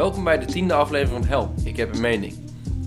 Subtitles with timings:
[0.00, 2.34] Welkom bij de tiende aflevering van Help, ik heb een mening.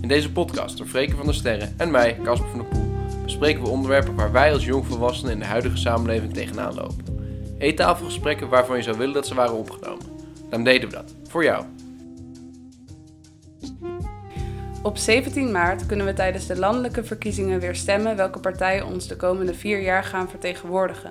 [0.00, 2.92] In deze podcast door Freke van der Sterren en mij, Casper van der Poel,
[3.24, 7.04] bespreken we onderwerpen waar wij als jongvolwassenen in de huidige samenleving tegenaan lopen.
[7.58, 10.04] Eettafelgesprekken waarvan je zou willen dat ze waren opgenomen.
[10.50, 11.64] Dan deden we dat, voor jou.
[14.82, 19.16] Op 17 maart kunnen we tijdens de landelijke verkiezingen weer stemmen welke partijen ons de
[19.16, 21.10] komende vier jaar gaan vertegenwoordigen.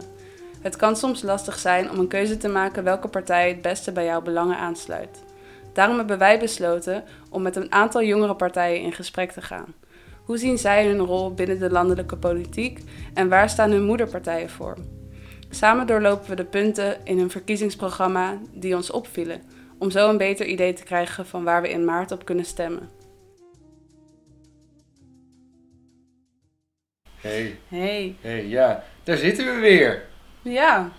[0.61, 4.05] Het kan soms lastig zijn om een keuze te maken welke partij het beste bij
[4.05, 5.31] jouw belangen aansluit.
[5.73, 9.73] Daarom hebben wij besloten om met een aantal jongere partijen in gesprek te gaan.
[10.25, 12.79] Hoe zien zij hun rol binnen de landelijke politiek
[13.13, 14.77] en waar staan hun moederpartijen voor?
[15.49, 19.41] Samen doorlopen we de punten in hun verkiezingsprogramma die ons opvielen,
[19.77, 22.89] om zo een beter idee te krijgen van waar we in maart op kunnen stemmen.
[27.21, 30.05] Hey, Hey, hey, ja, daar zitten we weer.
[30.41, 30.91] ja,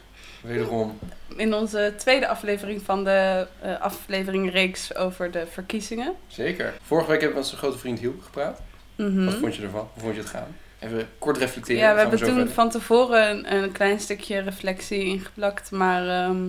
[0.44, 0.98] Wederom.
[1.36, 6.12] in onze tweede aflevering van de uh, afleveringreeks over de verkiezingen.
[6.26, 6.74] Zeker.
[6.82, 8.60] Vorige week hebben we met onze grote vriend Hielke gepraat.
[8.96, 9.24] Mhm.
[9.24, 9.88] Wat vond je ervan?
[9.92, 10.56] Hoe vond je het gaan?
[10.78, 11.82] Even kort reflecteren.
[11.82, 12.52] Ja, we hebben toen verder.
[12.52, 15.70] van tevoren een, een klein stukje reflectie ingeplakt.
[15.70, 16.46] Maar ehm,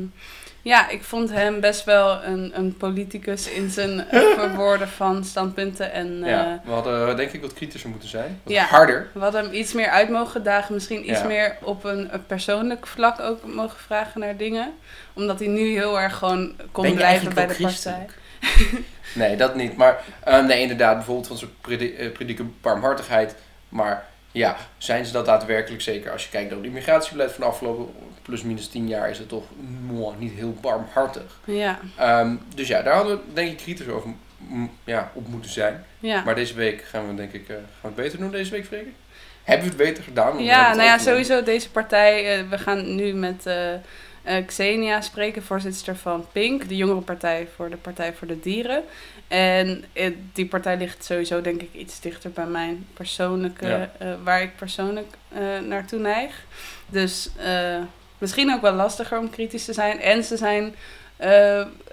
[0.66, 5.92] ja, ik vond hem best wel een, een politicus in zijn eh, verwoorden van standpunten.
[5.92, 8.40] En eh, Ja, we hadden eh, denk ik wat kritischer moeten zijn.
[8.44, 8.64] Wat Ja.
[8.64, 9.08] harder.
[9.14, 10.74] we hadden hem iets meer uit mogen dagen.
[10.74, 11.26] Misschien iets Ja.
[11.28, 14.74] meer op een, een persoonlijk vlak ook mogen vragen naar dingen.
[15.14, 18.06] Omdat hij nu heel erg gewoon kon blijven bij de partij.
[19.16, 19.78] Nee, dat niet.
[19.78, 23.36] Maar eh, nee, inderdaad, bijvoorbeeld van zo'n predi- eh, prediken barmhartigheid.
[23.70, 24.06] Maar
[24.36, 26.12] ja, zijn ze dat daadwerkelijk zeker?
[26.12, 29.30] Als je kijkt naar het immigratiebeleid van de afgelopen plus minus tien jaar is het
[29.30, 29.44] toch
[30.18, 31.40] niet heel barmhartig.
[31.46, 34.10] Ja, Ehm, dus ja, daar hadden we denk ik kritisch over
[34.84, 35.86] ja, op moeten zijn.
[36.00, 36.24] ja.
[36.24, 38.66] Maar deze week gaan we denk ik eh, gaan we het beter doen deze week,
[38.66, 38.94] Frederik?
[39.44, 40.44] Hebben we het beter gedaan?
[40.44, 42.40] Ja, nou ja, sowieso deze partij.
[42.40, 47.70] eh, we gaan nu met eh, Xenia spreken, voorzitter van PINK, de jongere partij voor
[47.70, 48.84] de Partij voor de Dieren.
[49.28, 53.92] En eh, die partij ligt sowieso denk ik iets dichter bij mijn persoonlijke, Ja.
[53.98, 56.44] eh, waar ik persoonlijk eh, naartoe neig.
[56.88, 57.30] Dus
[58.18, 60.02] misschien ook wel lastiger om kritisch te zijn.
[60.02, 60.76] En ze zijn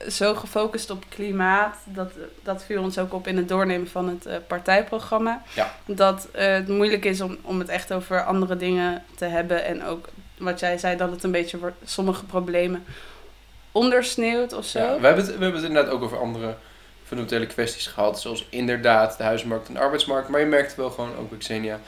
[0.08, 2.12] zo gefocust op klimaat, dat,
[2.42, 5.42] dat viel ons ook op in het doornemen van het partijprogramma.
[5.54, 5.74] Ja.
[5.84, 9.64] Dat het moeilijk is om, om het echt over andere dingen te hebben.
[9.64, 12.84] En ook wat jij zei, dat het een beetje voor sommige problemen
[13.72, 14.78] ondersneeuwt of zo.
[14.78, 16.54] Ja, we, hebben het, we hebben het inderdaad ook over andere
[17.12, 18.20] fundamentele kwesties gehad.
[18.20, 20.28] Zoals inderdaad de huismarkt en de arbeidsmarkt.
[20.28, 21.80] Maar je merkt wel gewoon, ook bij Xenia...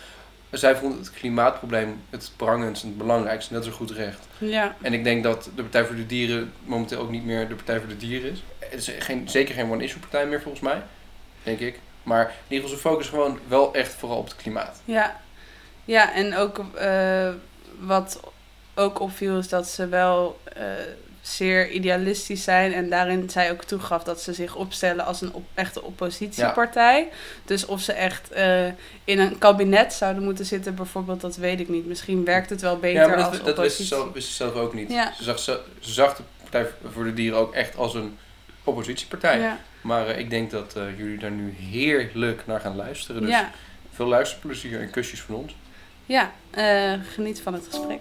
[0.50, 3.48] Zij vond het klimaatprobleem het prangendst en het belangrijkste.
[3.48, 4.26] En dat is een goed recht.
[4.38, 7.54] Ja, En ik denk dat de Partij voor de Dieren momenteel ook niet meer de
[7.54, 8.42] Partij voor de Dieren is.
[8.58, 10.82] Het is geen, zeker geen one-issue partij meer volgens mij.
[11.42, 11.80] Denk ik.
[12.02, 14.80] Maar in ieder geval, ze focussen gewoon wel echt vooral op het klimaat.
[14.84, 15.20] ja.
[15.84, 17.28] ja en ook eh,
[17.80, 18.20] wat
[18.74, 20.64] ook opviel is dat ze wel eh,
[21.26, 22.72] zeer idealistisch zijn.
[22.72, 27.08] En daarin zij ook toegaf dat ze zich opstellen als een op, echte oppositiepartij.
[27.44, 28.66] Dus of ze echt eh,
[29.04, 31.86] in een kabinet zouden moeten zitten bijvoorbeeld, dat weet ik niet.
[31.86, 33.96] Misschien werkt het wel beter ja, maar als dat, dat wist, ze oppositie.
[33.96, 34.90] zelf, wist ze zelf ook niet.
[34.90, 35.12] Ja.
[35.16, 38.18] Ze, zag, ze, ze zag de Partij voor de Dieren ook echt als een
[38.64, 39.40] oppositiepartij.
[39.40, 43.22] Ja, Maar eh, ik denk dat eh, jullie daar nu heerlijk naar gaan luisteren.
[43.22, 43.36] Dus
[43.92, 45.56] veel luisterplezier en kusjes van ons.
[46.06, 46.32] ja
[47.14, 48.00] geniet van het gesprek.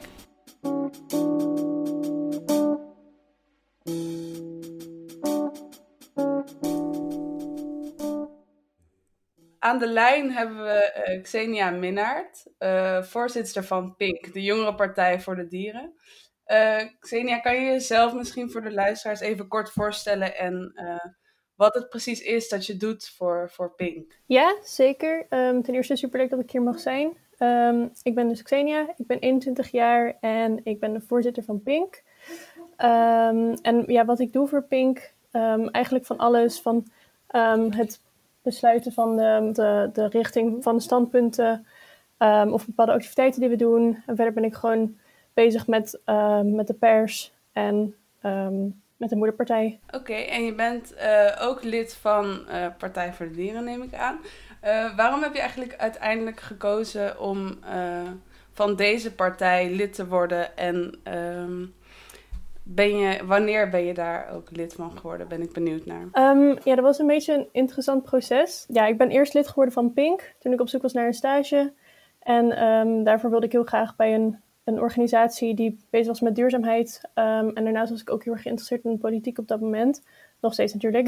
[9.64, 15.20] Aan de lijn hebben we eh, Xenia Minnaert, eh, voorzitter van PINK, de jongere partij
[15.20, 15.94] voor de dieren.
[16.44, 20.74] Eh, Xenia, kan je jezelf misschien voor de luisteraars even kort voorstellen en
[21.56, 24.14] wat het precies is dat je doet voor, voor PINK?
[24.26, 25.26] Ja, zeker.
[25.30, 27.18] Ehm, ten eerste superleuk dat ik hier mag zijn.
[27.38, 31.64] Ehm, ik ben dus Xenia, ik ben 21 jaar en ik ben de voorzitter van
[31.64, 32.04] Pink.
[32.78, 35.14] Ehm, en ja, wat ik doe voor Pink,
[35.72, 36.88] eigenlijk van alles, van
[37.70, 38.02] het
[38.44, 41.66] besluiten van de, de, de richting van de standpunten
[42.18, 44.04] ehm, of bepaalde activiteiten die we doen.
[44.06, 44.98] En verder ben ik gewoon
[45.34, 48.66] bezig met, ehm, met de pers en ehm,
[48.98, 49.80] met de moederpartij.
[49.92, 53.94] Oké, en je bent eh, ook lid van eh, Partij voor de Dieren, neem ik
[53.94, 54.20] aan.
[54.62, 57.60] Eh, waarom heb je eigenlijk uiteindelijk gekozen om
[58.54, 60.58] van deze partij lid te worden?
[60.58, 61.02] En
[62.64, 65.28] ben je, wanneer ben je daar ook lid van geworden?
[65.28, 66.08] Ben ik benieuwd naar.
[66.12, 68.66] Ehm, ja, dat was een beetje een interessant proces.
[68.68, 71.14] Ja, ik ben eerst lid geworden van Pink toen ik op zoek was naar een
[71.14, 71.74] stage.
[72.20, 76.36] En ehm, daarvoor wilde ik heel graag bij een, een organisatie die bezig was met
[76.36, 77.02] duurzaamheid.
[77.14, 80.04] Ehm, en daarnaast was ik ook heel erg geïnteresseerd in politiek op dat moment.
[80.40, 81.08] Nog steeds natuurlijk.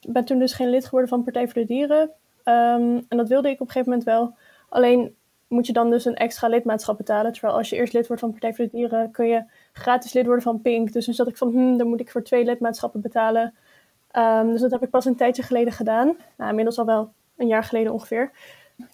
[0.00, 2.10] Ik ben toen dus geen lid geworden van Partij voor de Dieren.
[2.44, 4.34] En dat wilde ik op een gegeven moment wel.
[4.68, 5.14] Alleen
[5.48, 7.32] moet je dan dus een extra lidmaatschap betalen.
[7.32, 10.26] Terwijl als je eerst lid wordt van Partij voor de Dieren, kun je gratis lid
[10.26, 10.92] worden van Pink.
[10.92, 13.54] Dus toen zat ik van, hmm, dan moet ik voor twee lidmaatschappen betalen.
[14.10, 16.16] Ehm, dus dat heb ik pas een tijdje geleden gedaan.
[16.36, 18.30] Nou, inmiddels al wel een jaar geleden ongeveer.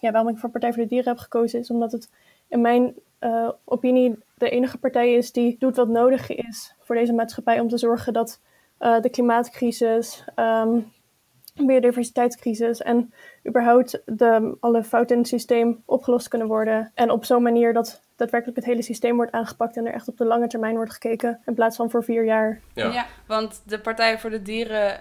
[0.01, 2.11] Ja, waarom ik voor Partij voor de Dieren heb gekozen is omdat het
[2.49, 7.13] in mijn uh, opinie de enige partij is die doet wat nodig is voor deze
[7.13, 8.41] maatschappij om te zorgen dat
[8.81, 10.93] uh, de klimaatcrisis, um,
[11.67, 13.13] biodiversiteitscrisis en
[13.49, 16.91] überhaupt de, alle fouten in het systeem opgelost kunnen worden.
[16.95, 20.17] En op zo'n manier dat daadwerkelijk het hele systeem wordt aangepakt en er echt op
[20.17, 22.61] de lange termijn wordt gekeken in plaats van voor vier jaar.
[22.75, 25.01] Ja, ja want de Partij voor de Dieren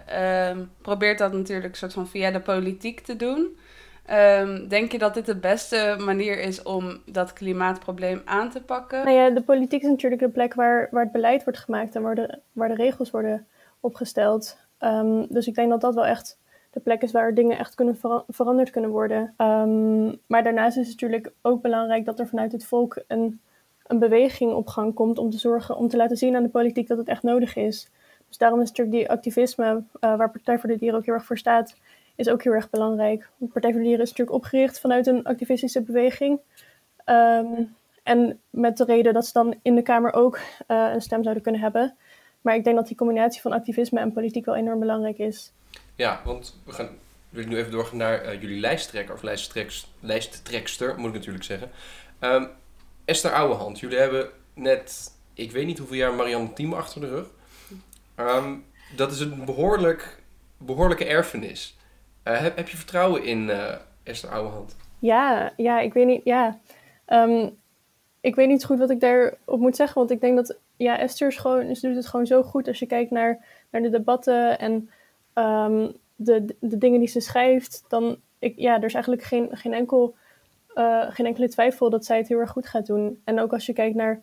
[0.57, 3.57] uh, probeert dat natuurlijk soort van via de politiek te doen.
[4.11, 9.05] Um, denk je dat dit de beste manier is om dat klimaatprobleem aan te pakken?
[9.05, 12.01] Nou ja, de politiek is natuurlijk de plek waar, waar het beleid wordt gemaakt en
[12.01, 13.47] waar de, waar de regels worden
[13.79, 14.57] opgesteld.
[14.79, 16.37] Um, dus ik denk dat dat wel echt
[16.75, 19.33] de plek is waar dingen echt kunnen veranderd kunnen worden.
[19.37, 23.39] Um, maar daarnaast is het natuurlijk ook belangrijk dat er vanuit het volk een,
[23.87, 26.87] een beweging op gang komt om te zorgen, om te laten zien aan de politiek
[26.87, 27.89] dat het echt nodig is.
[28.27, 31.25] Dus daarom is natuurlijk die activisme, uh, waar Partij voor de Dieren ook heel erg
[31.25, 31.75] voor staat,
[32.15, 33.29] is ook heel erg belangrijk.
[33.37, 36.39] Partij voor de Dieren is natuurlijk opgericht vanuit een activistische beweging.
[37.05, 41.21] Um, en met de reden dat ze dan in de Kamer ook uh, een stem
[41.23, 41.95] zouden kunnen hebben.
[42.41, 45.53] Maar ik denk dat die combinatie van activisme en politiek wel enorm belangrijk is.
[45.95, 46.89] Ja, want we gaan
[47.35, 49.21] wil nu even doorgaan naar uh, jullie lijsttrekker, of
[49.99, 51.71] lijsttrekster, moet ik natuurlijk zeggen.
[52.19, 52.49] Um,
[53.05, 57.27] Esther Ouwehand, jullie hebben net, ik weet niet hoeveel jaar Marianne Team achter de rug.
[58.15, 58.65] Um,
[58.95, 60.23] dat is een behoorlijk,
[60.57, 61.77] behoorlijke erfenis.
[62.23, 64.75] Uh, heb, heb je vertrouwen in uh, Esther Ouwehand?
[64.99, 66.59] Ja, ja, ik weet niet, ja.
[67.07, 67.57] Um,
[68.21, 71.27] ik weet niet goed wat ik daarop moet zeggen, want ik denk dat, ja, Esther
[71.27, 74.89] is gewoon, doet het gewoon zo goed als je kijkt naar, naar de debatten en
[75.35, 79.73] um, de, de dingen die ze schrijft, dan, ik, ja, er is eigenlijk geen, geen,
[79.73, 80.15] enkel,
[80.75, 83.21] uh, geen enkele twijfel dat zij het heel erg goed gaat doen.
[83.23, 84.13] En ook als je kijkt naar,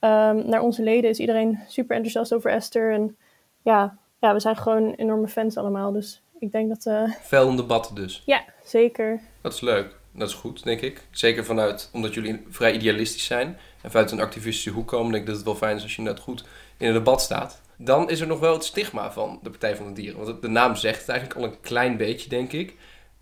[0.00, 2.92] um, naar onze leden, is iedereen super enthousiast over Esther.
[2.92, 3.16] En
[3.62, 6.86] ja, ja, we zijn gewoon enorme fans allemaal, dus ik denk dat...
[6.86, 7.10] Uh...
[7.20, 8.22] Fel een debat dus.
[8.26, 9.20] Ja, zeker.
[9.40, 9.96] Dat is leuk.
[10.16, 11.06] Dat is goed, denk ik.
[11.10, 15.26] Zeker vanuit, omdat jullie vrij idealistisch zijn en vanuit een activistische hoek komen, denk ik
[15.26, 16.44] dat het wel fijn is als je net goed
[16.76, 17.62] in een debat staat.
[17.78, 20.24] Dan is er nog wel het stigma van de Partij van de Dieren.
[20.24, 22.76] Want de naam zegt het eigenlijk al een klein beetje, denk ik.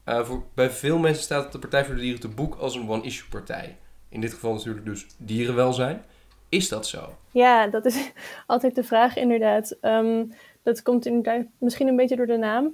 [0.04, 2.90] Uh, voor, bij veel mensen staat de Partij voor de Dieren te boek als een
[2.90, 3.76] one-issue partij.
[4.08, 6.04] In dit geval natuurlijk dus dierenwelzijn.
[6.48, 7.14] Is dat zo?
[7.30, 8.12] Ja, dat is
[8.46, 9.76] altijd de vraag inderdaad.
[9.80, 10.32] Um,
[10.62, 11.10] dat komt
[11.58, 12.64] misschien een beetje door de naam.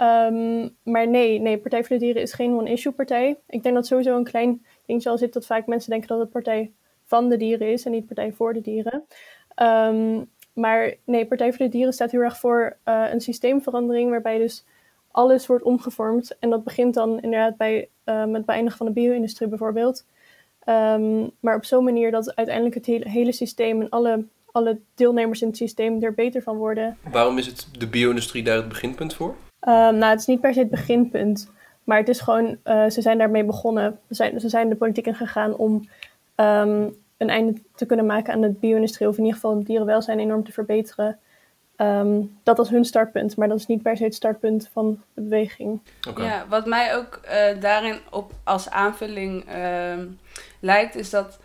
[0.00, 3.38] Um, maar nee, nee, Partij voor de Dieren is geen one-issue partij.
[3.48, 6.30] Ik denk dat sowieso een klein dingetje al zit dat vaak mensen denken dat het
[6.30, 6.72] Partij
[7.04, 9.04] van de Dieren is en niet Partij voor de Dieren.
[9.62, 14.38] Um, maar nee, Partij voor de Dieren staat heel erg voor uh, een systeemverandering waarbij
[14.38, 14.64] dus
[15.10, 16.36] alles wordt omgevormd.
[16.38, 20.04] En dat begint dan inderdaad bij uh, met het beëindigen van de bio-industrie bijvoorbeeld.
[20.68, 25.42] Um, maar op zo'n manier dat uiteindelijk het hele, hele systeem en alle, alle deelnemers
[25.42, 26.98] in het systeem er beter van worden.
[27.10, 29.28] Waarom is het de bio-industrie daar het beginpunt voor?
[29.28, 31.50] Um, nou, het is niet per se het beginpunt.
[31.84, 33.98] Maar het is gewoon, uh, ze zijn daarmee begonnen.
[34.08, 35.88] Ze zijn, ze zijn de politiek in gegaan om
[36.36, 40.18] um, een einde te kunnen maken aan de bio-industrie, of in ieder geval het dierenwelzijn
[40.18, 41.18] enorm te verbeteren.
[41.76, 45.20] Um, dat was hun startpunt, maar dat is niet per se het startpunt van de
[45.20, 45.80] beweging.
[46.08, 46.26] Okay.
[46.26, 50.04] Ja, wat mij ook uh, daarin op als aanvulling uh,
[50.60, 51.38] lijkt, is dat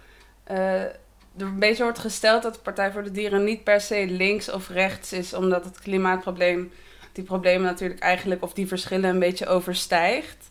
[0.51, 0.95] uh, er
[1.37, 4.69] een beetje wordt gesteld dat de Partij voor de Dieren niet per se links of
[4.69, 6.71] rechts is, omdat het klimaatprobleem
[7.11, 10.49] die problemen natuurlijk eigenlijk, of die verschillen een beetje overstijgt.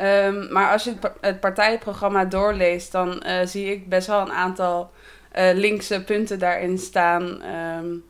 [0.00, 4.32] Um, maar als je het, het partijprogramma doorleest, dan uh, zie ik best wel een
[4.32, 4.90] aantal
[5.38, 7.42] uh, linkse punten daarin staan.
[7.78, 8.04] Um,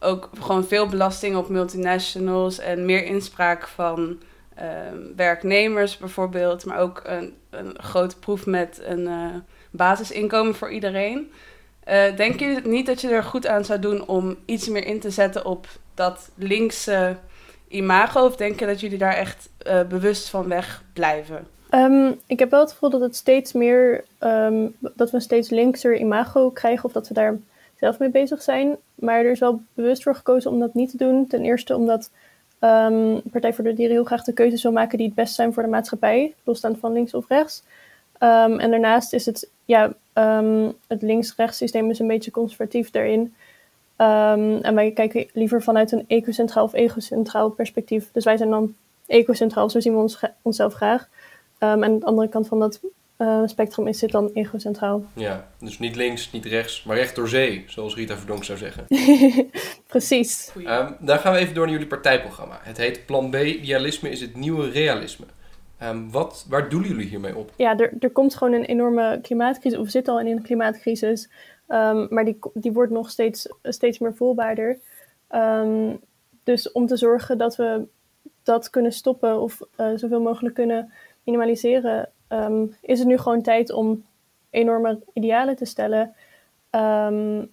[0.00, 6.64] ook gewoon veel belasting op multinationals en meer inspraak van um, werknemers bijvoorbeeld.
[6.64, 9.34] Maar ook een, een grote proef met een uh,
[9.70, 11.32] basisinkomen voor iedereen.
[12.16, 15.10] denk je niet dat je er goed aan zou doen om iets meer in te
[15.10, 17.16] zetten op dat linkse
[17.68, 18.24] imago?
[18.24, 21.46] Of denk je dat jullie daar echt uh, bewust van weg blijven?
[21.70, 25.50] Um, ik heb wel het gevoel dat het steeds meer, um, dat we een steeds
[25.50, 27.38] linkser imago krijgen of dat we daar
[27.78, 28.76] zelf mee bezig zijn.
[28.94, 31.26] Maar er is wel bewust voor gekozen om dat niet te doen.
[31.26, 32.10] Ten eerste omdat
[32.60, 35.52] um, Partij voor de Dieren heel graag de keuzes wil maken die het best zijn
[35.52, 37.62] voor de maatschappij, losstaand van links of rechts.
[38.18, 39.92] en daarnaast is het, ja,
[40.86, 43.34] het links-rechts systeem is een beetje conservatief daarin.
[43.96, 48.08] En wij kijken liever vanuit een ecocentraal of egocentraal perspectief.
[48.12, 48.74] Dus wij zijn dan
[49.10, 51.08] ecocentraal, zo zien we ons, onszelf graag.
[51.58, 52.80] Um, en aan de andere kant van dat
[53.18, 55.04] uh, spectrum is dit dan egocentraal.
[55.12, 58.86] Ja, dus niet links, niet rechts, maar recht door zee, zoals Rita Verdonk zou zeggen.
[59.86, 60.52] Precies.
[60.56, 62.58] Um, dan gaan we even door naar jullie partijprogramma.
[62.62, 65.26] Het heet Plan B, Dialisme is het nieuwe realisme.
[65.82, 67.52] Um, wat, waar doelen jullie hiermee op?
[67.56, 71.30] Ja, er, er komt gewoon een enorme klimaatcrisis, of we zitten al in een klimaatcrisis.
[71.68, 74.78] Um, maar die, die wordt nog steeds, steeds meer voelbaarder.
[75.34, 76.00] Um,
[76.44, 77.86] dus om te zorgen dat we
[78.50, 80.92] dat kunnen stoppen of uh, zoveel mogelijk kunnen
[81.24, 84.04] minimaliseren, ehm, is het nu gewoon tijd om
[84.50, 86.14] enorme idealen te stellen
[86.70, 87.50] um,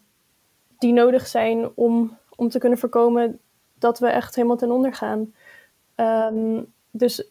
[0.78, 3.40] die nodig zijn om, om te kunnen voorkomen
[3.80, 5.34] dat we echt helemaal ten onder gaan.
[5.96, 7.30] Um, dus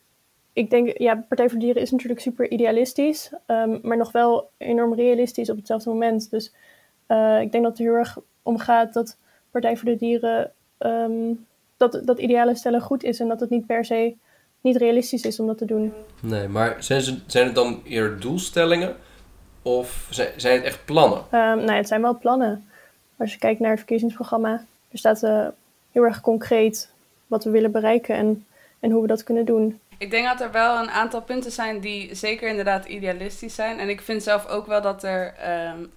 [0.53, 3.33] ik denk, ja, Partij voor de Dieren is natuurlijk super idealistisch,
[3.83, 6.31] maar nog wel enorm realistisch op hetzelfde moment.
[6.31, 6.55] Dus
[7.09, 9.19] uh, ik denk dat het heel erg om gaat dat
[9.51, 10.53] Partij voor de Dieren
[11.77, 14.15] dat, dat idealen stellen goed is en dat het niet per se
[14.61, 15.93] niet realistisch is om dat te doen.
[16.21, 18.97] Nee, maar zijn, ze, zijn het dan eerder doelstellingen
[19.63, 21.19] of zijn, zijn het echt plannen?
[21.19, 22.69] Um, nou, het zijn wel plannen.
[23.17, 25.47] Als je kijkt naar het verkiezingsprogramma, er staat uh,
[25.93, 26.91] heel erg concreet
[27.27, 28.47] wat we willen bereiken en,
[28.81, 29.81] en hoe we dat kunnen doen.
[29.99, 33.79] Ik denk dat er wel een aantal punten zijn die zeker inderdaad idealistisch zijn.
[33.79, 35.35] En ik vind zelf ook wel dat er
[35.75, 35.91] um,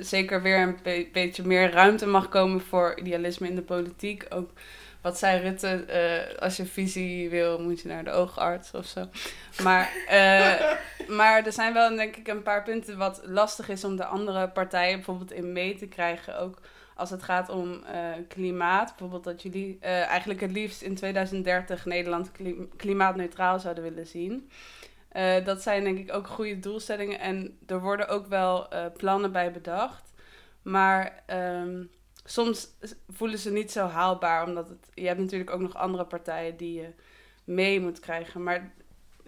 [0.00, 4.26] zeker weer een beetje meer ruimte mag komen voor idealisme in de politiek.
[4.28, 4.50] Ook
[5.06, 9.08] wat zei Rutte, uh, als je visie wil, moet je naar de oogarts of zo.
[9.62, 10.76] Maar, uh,
[11.18, 14.48] maar er zijn wel denk ik een paar punten wat lastig is om de andere
[14.48, 16.38] partijen bijvoorbeeld in mee te krijgen.
[16.38, 16.60] Ook
[16.94, 17.80] als het gaat om uh,
[18.28, 18.88] klimaat.
[18.88, 22.30] Bijvoorbeeld dat jullie eigenlijk het liefst in 2030 Nederland
[22.76, 24.50] klimaatneutraal zouden willen zien.
[25.44, 30.12] dat zijn denk ik ook goede doelstellingen en er worden ook wel plannen bij bedacht.
[30.62, 31.90] Maar um,
[32.26, 32.68] soms
[33.08, 36.80] voelen ze niet zo haalbaar, omdat het, je hebt natuurlijk ook nog andere partijen die
[36.80, 36.88] je
[37.44, 38.42] mee moet krijgen.
[38.42, 38.72] Maar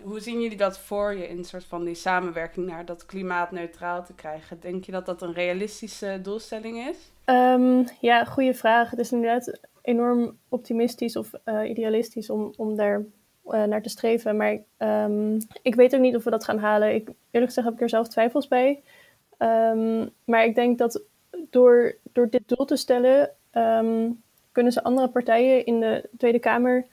[0.02, 4.04] hoe zien jullie dat voor je in een soort van die samenwerking naar dat klimaatneutraal
[4.04, 4.60] te krijgen?
[4.60, 7.12] Denk je dat dat een realistische doelstelling is?
[7.24, 8.90] Um, ja, goede vraag.
[8.90, 13.04] Het is inderdaad enorm optimistisch of uh, idealistisch om, om daar
[13.46, 14.36] uh, naar te streven.
[14.36, 16.94] Maar um, ik weet ook niet of we dat gaan halen.
[16.94, 18.82] Ik, eerlijk gezegd heb ik er zelf twijfels bij.
[19.38, 21.02] Um, maar ik denk dat
[21.50, 24.10] door, door dit doel te stellen, ehm,
[24.52, 26.86] kunnen ze andere partijen in de Tweede Kamer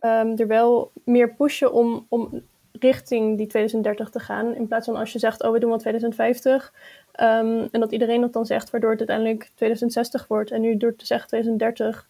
[0.00, 2.42] um, er wel meer pushen om, om
[2.72, 4.54] richting die 2030 te gaan.
[4.54, 6.72] In plaats van als je zegt, oh we doen wel 2050.
[7.20, 10.50] Um, en dat iedereen dat dan zegt, waardoor het uiteindelijk 2060 wordt.
[10.50, 12.08] En nu door te zeggen 2030,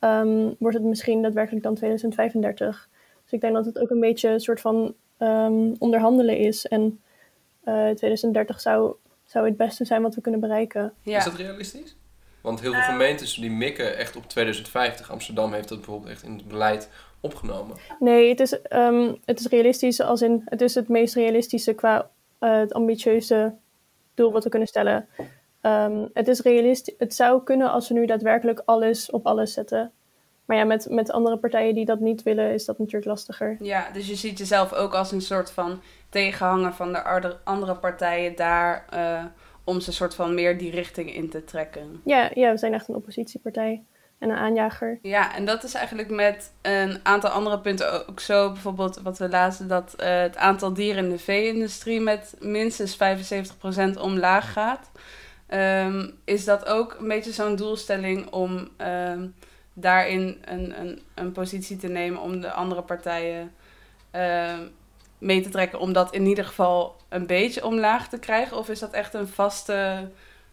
[0.00, 2.88] um, wordt het misschien daadwerkelijk dan 2035.
[3.22, 6.66] Dus ik denk dat het ook een beetje een soort van um, onderhandelen is.
[6.66, 7.00] En
[7.64, 10.92] uh, 2030 zou zou het beste zijn wat we kunnen bereiken.
[11.02, 11.96] Is dat realistisch?
[12.44, 15.10] Want heel veel uh, gemeentes die mikken echt op 2050.
[15.10, 17.76] Amsterdam heeft dat bijvoorbeeld echt in het beleid opgenomen.
[17.98, 22.10] Nee, het is, um, het is realistisch als in het is het meest realistische qua
[22.40, 23.54] uh, het ambitieuze
[24.14, 25.08] doel wat we kunnen stellen.
[25.62, 26.94] Um, het is realistisch.
[26.98, 29.92] Het zou kunnen als we nu daadwerkelijk alles op alles zetten.
[30.44, 33.56] Maar ja, met, met andere partijen die dat niet willen, is dat natuurlijk lastiger.
[33.60, 38.36] Ja, dus je ziet jezelf ook als een soort van tegenhanger van de andere partijen
[38.36, 38.84] daar.
[38.94, 39.24] Uh,
[39.64, 42.00] om ze soort van meer die richting in te trekken.
[42.04, 43.82] Ja, ja, we zijn echt een oppositiepartij
[44.18, 44.98] en een aanjager.
[45.02, 48.52] Ja, en dat is eigenlijk met een aantal andere punten ook zo.
[48.52, 52.96] Bijvoorbeeld wat we lazen, dat uh, het aantal dieren in de vee-industrie met minstens
[53.96, 54.90] 75% omlaag gaat.
[55.48, 59.34] Um, is dat ook een beetje zo'n doelstelling om um,
[59.72, 63.52] daarin een, een, een positie te nemen om de andere partijen
[64.14, 64.58] uh,
[65.24, 68.56] mee te trekken, om dat in ieder geval een beetje omlaag te krijgen?
[68.56, 70.08] Of is dat echt een vaste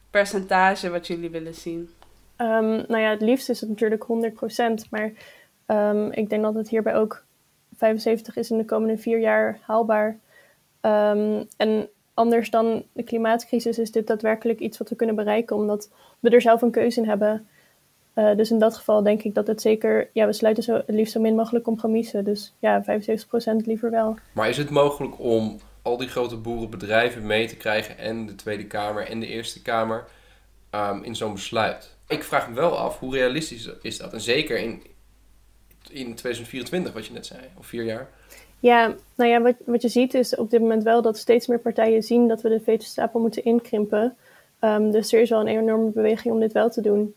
[0.10, 1.90] percentage wat jullie willen zien?
[2.38, 4.06] Um, nou ja, het liefst is het natuurlijk
[4.86, 5.12] 100%, maar
[5.68, 7.24] um, ik denk dat het hierbij ook
[7.78, 10.20] 75 is in de komende vier jaar haalbaar.
[10.82, 15.92] Um, en anders dan de klimaatcrisis is dit daadwerkelijk iets wat we kunnen bereiken, omdat
[16.20, 17.48] we er zelf een keuze in hebben.
[18.16, 20.84] Uh, dus in dat geval denk ik dat het zeker, ja, we sluiten zo, het
[20.88, 22.24] liefst zo min mogelijk compromissen.
[22.24, 22.86] Dus ja, 75%
[23.66, 24.18] liever wel.
[24.32, 28.66] Maar is het mogelijk om al die grote boerenbedrijven mee te krijgen en de Tweede
[28.66, 30.06] Kamer en de Eerste Kamer
[30.72, 31.96] um, in zo'n besluit?
[32.08, 34.14] Ik vraag me wel af, hoe realistisch is dat?
[34.14, 34.84] En zeker in,
[35.90, 38.10] in 2024, wat je net zei, of vier jaar.
[38.60, 41.60] Ja, nou ja, wat, wat je ziet is op dit moment wel dat steeds meer
[41.60, 44.16] partijen zien dat we de veestapel moeten inkrimpen.
[44.62, 47.16] Um, dus er is wel een enorme beweging om dit wel te doen.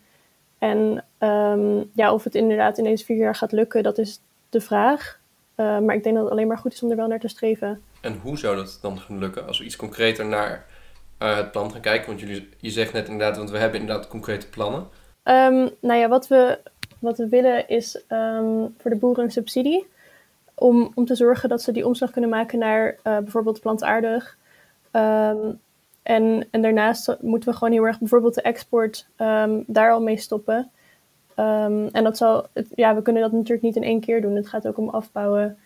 [0.64, 4.60] En um, ja, of het inderdaad in deze vier jaar gaat lukken, dat is de
[4.60, 5.18] vraag.
[5.56, 7.28] Uh, maar ik denk dat het alleen maar goed is om er wel naar te
[7.28, 7.82] streven.
[8.00, 9.46] En hoe zou dat dan gaan lukken?
[9.46, 10.66] Als we iets concreter naar
[11.18, 12.06] uh, het plan gaan kijken.
[12.06, 14.80] Want jullie, je zegt net inderdaad, want we hebben inderdaad concrete plannen.
[15.24, 16.58] Um, nou ja, wat we,
[16.98, 19.86] wat we willen is um, voor de boeren een subsidie.
[20.54, 24.36] Om, om te zorgen dat ze die omslag kunnen maken naar uh, bijvoorbeeld plantaardig.
[24.92, 25.60] Um,
[26.04, 30.16] en, en daarnaast moeten we gewoon heel erg bijvoorbeeld de export um, daar al mee
[30.16, 30.70] stoppen.
[31.38, 34.36] Um, en dat zal, het, ja, we kunnen dat natuurlijk niet in één keer doen.
[34.36, 35.58] Het gaat ook om afbouwen.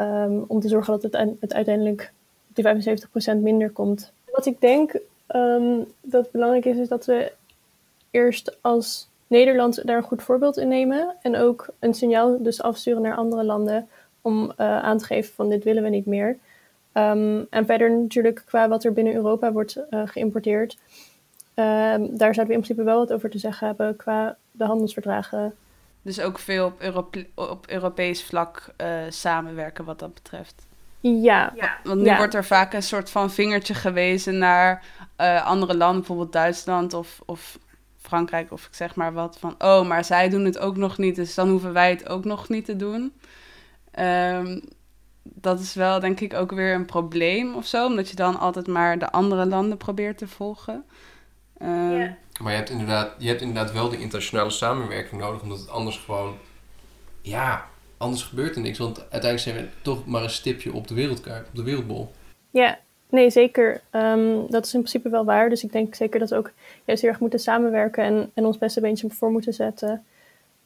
[0.00, 2.12] Um, om te zorgen dat het, het uiteindelijk
[2.46, 4.12] die 75% minder komt.
[4.30, 5.00] Wat ik denk
[6.00, 7.32] dat belangrijk is, is dat we
[8.10, 13.02] eerst als Nederland daar een goed voorbeeld in nemen en ook een signaal dus afsturen
[13.02, 13.88] naar andere landen
[14.20, 16.38] om aan te geven van dit willen we niet meer.
[16.96, 20.78] Ehm, en verder natuurlijk qua wat er binnen Europa wordt geïmporteerd,
[21.54, 25.54] ehm, daar zouden we in principe wel wat over te zeggen hebben qua de handelsverdragen.
[26.02, 28.74] Dus ook veel op, op Europees vlak
[29.08, 30.66] samenwerken wat dat betreft.
[31.00, 31.52] Ja.
[31.84, 34.84] Want nu wordt er vaak een soort van vingertje gewezen naar
[35.20, 37.58] uh, andere landen, bijvoorbeeld Duitsland of, of
[38.00, 39.36] Frankrijk of ik zeg maar wat.
[39.38, 42.24] Van, oh, maar zij doen het ook nog niet, dus dan hoeven wij het ook
[42.24, 43.12] nog niet te doen.
[43.98, 44.62] Um,
[45.34, 48.66] dat is wel denk ik ook weer een probleem of zo, omdat je dan altijd
[48.66, 50.84] maar de andere landen probeert te volgen.
[51.62, 51.68] Uh,
[52.40, 55.98] Maar je hebt, inderdaad, je hebt inderdaad wel de internationale samenwerking nodig, omdat het anders
[55.98, 56.34] gewoon,
[57.20, 57.66] ja,
[57.96, 58.78] anders gebeurt er niks.
[58.78, 62.10] Want uiteindelijk zijn we toch maar een stipje op de wereldkaart, op de wereldbol.
[62.50, 62.78] Ja,
[63.10, 63.80] nee, zeker.
[63.90, 65.48] Ehm, dat is in principe wel waar.
[65.48, 66.52] Dus ik denk zeker dat we ook
[66.84, 70.04] juist heel erg moeten samenwerken en, en ons beste beentje voor moeten zetten.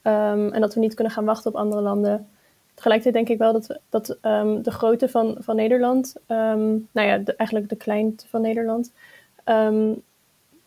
[0.03, 2.29] Ehm, en dat we niet kunnen gaan wachten op andere landen.
[2.81, 7.69] Tegelijkertijd denk ik wel dat, dat um, de grootte van, van Nederland, nou ja, eigenlijk
[7.69, 8.93] de kleinte van Nederland,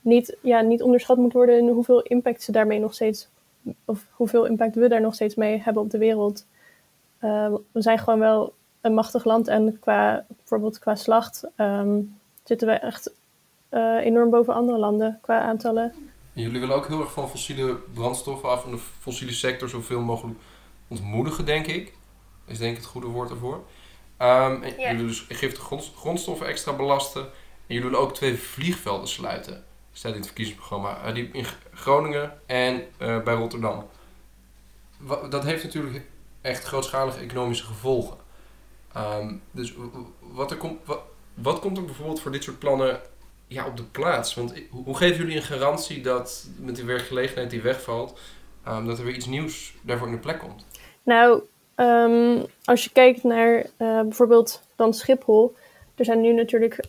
[0.01, 3.27] niet, ja, niet onderschat moet worden in hoeveel impact ze daarmee nog steeds,
[3.85, 6.45] of hoeveel impact we daar nog steeds mee hebben op de wereld.
[7.19, 11.99] We zijn gewoon wel een machtig land en qua, bijvoorbeeld qua slacht ehm,
[12.43, 13.11] zitten we echt
[13.69, 15.93] uh, enorm boven andere landen qua aantallen.
[16.33, 20.01] En jullie willen ook heel erg van fossiele brandstoffen af en de fossiele sector zoveel
[20.01, 20.39] mogelijk
[20.87, 21.93] ontmoedigen, denk ik.
[22.45, 23.63] Is denk ik het goede woord ervoor.
[24.19, 27.21] Um, en jullie dus giftige grondstoffen extra belasten.
[27.21, 27.29] En
[27.75, 29.63] jullie willen ook twee vliegvelden sluiten.
[29.91, 31.07] Staat in het verkiezingsprogramma.
[31.07, 33.89] Uh, die in Groningen en uh, bij Rotterdam.
[35.29, 36.05] dat heeft natuurlijk
[36.41, 38.17] echt grootschalige economische gevolgen.
[38.97, 39.73] Um, dus
[40.19, 41.01] wat, er komt, wat,
[41.33, 43.01] wat, komt er bijvoorbeeld voor dit soort plannen
[43.47, 44.33] ja, op de plaats?
[44.33, 48.19] Want hoe geven jullie een garantie dat met die werkgelegenheid die wegvalt,
[48.67, 50.65] um, dat er weer iets nieuws daarvoor in de plek komt?
[51.03, 51.43] Nou,
[51.75, 55.55] um, als je kijkt naar uh, bijvoorbeeld dan Schiphol,
[55.95, 56.87] er zijn nu natuurlijk,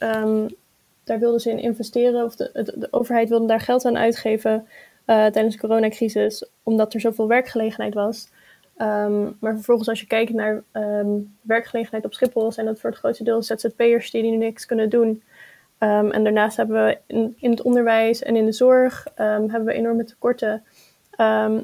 [1.04, 4.66] daar wilden ze in investeren, of de, de, overheid wilde daar geld aan uitgeven
[5.06, 8.28] uh, tijdens de coronacrisis, omdat er zoveel werkgelegenheid was.
[8.78, 10.62] Um, maar vervolgens als je kijkt naar
[11.40, 15.22] werkgelegenheid op Schiphol, zijn dat voor het grootste deel ZZP'ers die nu niks kunnen doen.
[15.78, 20.04] En daarnaast hebben we in, in, het onderwijs en in de zorg hebben we enorme
[20.04, 20.64] tekorten.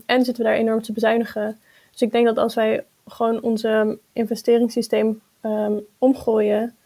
[0.06, 1.58] en zitten we daar enorm te bezuinigen.
[1.90, 5.20] Dus ik denk dat als wij gewoon onze investeringssysteem
[5.98, 6.76] omgooien,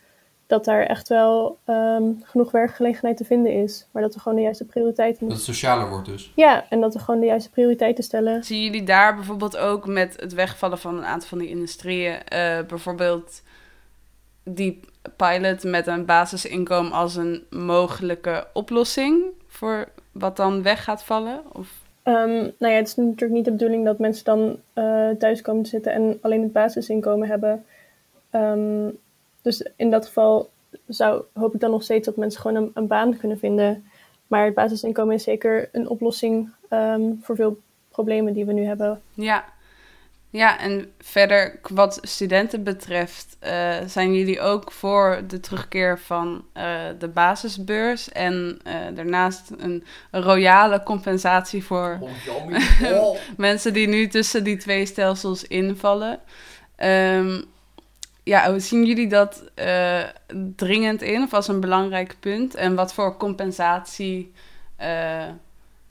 [0.47, 3.87] dat daar echt wel ehm, genoeg werkgelegenheid te vinden is.
[3.91, 5.29] Maar dat we gewoon de juiste prioriteiten...
[5.29, 6.33] Dat het socialer wordt dus.
[6.35, 8.45] Ja, en dat we gewoon de juiste prioriteiten stellen.
[8.45, 12.13] Zien jullie daar bijvoorbeeld ook met het wegvallen van een aantal van die industrieën...
[12.13, 13.43] Uh, bijvoorbeeld
[14.43, 14.81] die
[15.17, 19.25] pilot met een basisinkomen als een mogelijke oplossing...
[19.47, 21.43] voor wat dan weg gaat vallen?
[21.53, 21.83] Of...
[22.05, 25.63] Um, nou ja, het is natuurlijk niet de bedoeling dat mensen dan uh, thuis komen
[25.63, 25.93] te zitten...
[25.93, 27.65] en alleen het basisinkomen hebben...
[28.31, 28.99] Um,
[29.43, 30.51] dus in dat geval
[30.87, 33.85] zou, hoop ik dan nog steeds dat mensen gewoon een, een baan kunnen vinden.
[34.27, 37.59] Maar het basisinkomen is zeker een oplossing um, voor veel
[37.91, 39.01] problemen die we nu hebben.
[39.15, 39.45] Ja,
[40.37, 46.81] ja en verder wat studenten betreft uh, zijn jullie ook voor de terugkeer van uh,
[46.99, 51.99] de basisbeurs en uh, daarnaast een, royale compensatie voor
[52.83, 56.21] oh, mensen die nu tussen die twee stelsels invallen.
[56.83, 57.45] Um,
[58.23, 59.43] ja, hoe zien jullie dat
[60.57, 62.55] dringend in of als een belangrijk punt?
[62.55, 64.33] En wat voor compensatie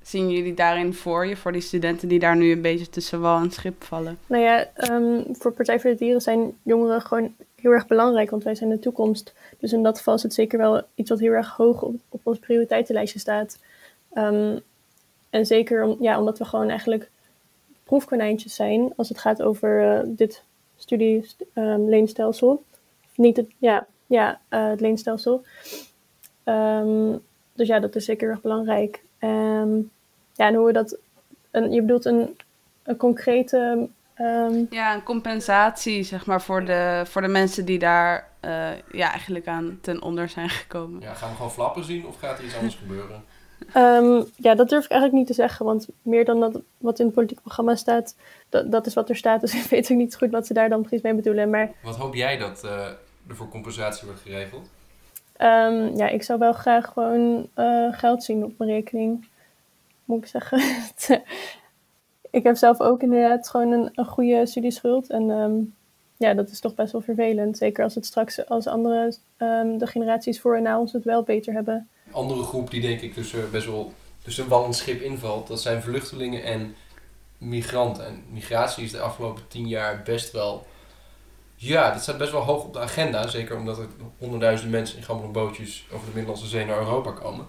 [0.03, 3.39] zien jullie daarin voor je, voor die studenten die daar nu een beetje tussen wal
[3.39, 4.17] en schip vallen?
[4.27, 8.43] Nou ja, um, voor Partij voor de Dieren zijn jongeren gewoon heel erg belangrijk, want
[8.43, 9.33] wij zijn de toekomst.
[9.59, 12.21] Dus in dat geval is het zeker wel iets wat heel erg hoog op, op
[12.23, 13.59] ons prioriteitenlijstje staat.
[14.13, 14.59] Um,
[15.29, 17.09] en zeker om, ja, omdat we gewoon eigenlijk
[17.83, 20.43] proefkonijntjes zijn als het gaat over uh, dit
[20.77, 22.49] studieleenstelsel.
[22.49, 22.59] Um,
[23.15, 25.43] Niet het, ja, ja uh, het leenstelsel.
[27.55, 29.03] Dus ja, dat is zeker erg belangrijk.
[30.33, 30.97] Ja, en hoe we dat.
[31.51, 32.37] Een, je bedoelt een,
[32.83, 33.87] een concrete.
[34.69, 39.47] ja, een compensatie, zeg maar, voor de, voor de mensen die daar uh, ja, eigenlijk
[39.47, 41.01] aan ten onder zijn gekomen.
[41.01, 43.23] Ja, gaan we gewoon flappen zien of gaat er iets anders gebeuren?
[43.75, 47.05] Um, ja, dat durf ik eigenlijk niet te zeggen, want meer dan dat wat in
[47.05, 48.15] het politiek programma staat,
[48.49, 49.41] dat, dat is wat er staat.
[49.41, 51.49] Dus ik weet ook niet goed wat ze daar dan precies mee bedoelen.
[51.49, 52.71] Maar, wat hoop jij dat uh,
[53.27, 54.69] er voor compensatie wordt geregeld?
[55.37, 59.27] Um, ja, ik zou wel graag gewoon uh, geld zien op mijn rekening,
[60.17, 60.61] ik zeggen.
[62.37, 65.09] ik heb zelf ook inderdaad gewoon een, een goede studieschuld.
[65.09, 65.75] En um,
[66.17, 67.57] ja, dat is toch best wel vervelend.
[67.57, 69.15] Zeker als het straks, als andere,
[69.77, 73.15] de generaties voor en na ons het wel beter hebben andere groep die denk ik
[73.15, 76.75] dus eh, best wel dus een schip invalt, dat zijn vluchtelingen en
[77.37, 78.07] migranten.
[78.07, 80.67] En migratie is de afgelopen tien jaar best wel...
[81.55, 83.27] Ja, dat staat best wel hoog op de agenda.
[83.27, 87.47] Zeker omdat er honderdduizenden mensen in gammele bootjes over de Middellandse Zee naar Europa komen.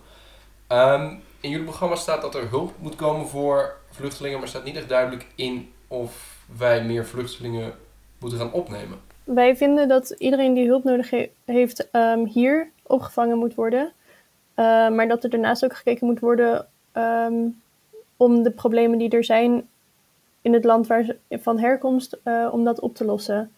[0.66, 1.14] Ehm,
[1.44, 4.88] in jullie programma staat dat er hulp moet komen voor vluchtelingen, maar staat niet echt
[4.88, 7.72] duidelijk in of wij meer vluchtelingen
[8.18, 8.98] moeten gaan opnemen.
[9.24, 13.92] Wij vinden dat iedereen die hulp nodig heeft um, hier opgevangen moet worden.
[14.56, 17.60] Uh, maar dat er daarnaast ook gekeken moet worden um,
[18.16, 19.68] om de problemen die er zijn
[20.40, 23.52] in het land waar ze van herkomst, uh, om dat op te lossen.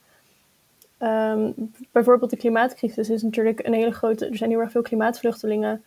[1.93, 4.27] Bijvoorbeeld de klimaatcrisis is natuurlijk een hele grote.
[4.27, 5.85] Er zijn heel erg veel klimaatvluchtelingen.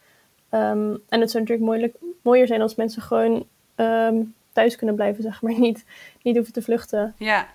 [0.52, 5.24] Um, en het zou natuurlijk moeilijk, mooier zijn als mensen gewoon um, thuis kunnen blijven,
[5.24, 5.60] zeg maar.
[5.60, 5.86] Niet,
[6.22, 7.16] niet hoeven te vluchten.
[7.18, 7.48] Ja,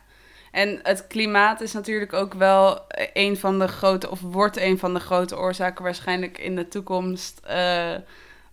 [0.51, 2.81] en het klimaat is natuurlijk ook wel
[3.13, 7.41] een van de grote, of wordt een van de grote oorzaken waarschijnlijk in de toekomst.
[7.51, 7.95] Uh,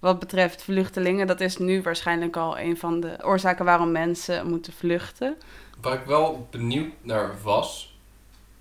[0.02, 1.28] wat betreft vluchtelingen.
[1.28, 5.38] Dat is nu waarschijnlijk al een van de oorzaken waarom mensen moeten vluchten.
[5.82, 8.00] Waar ik wel benieuwd naar was.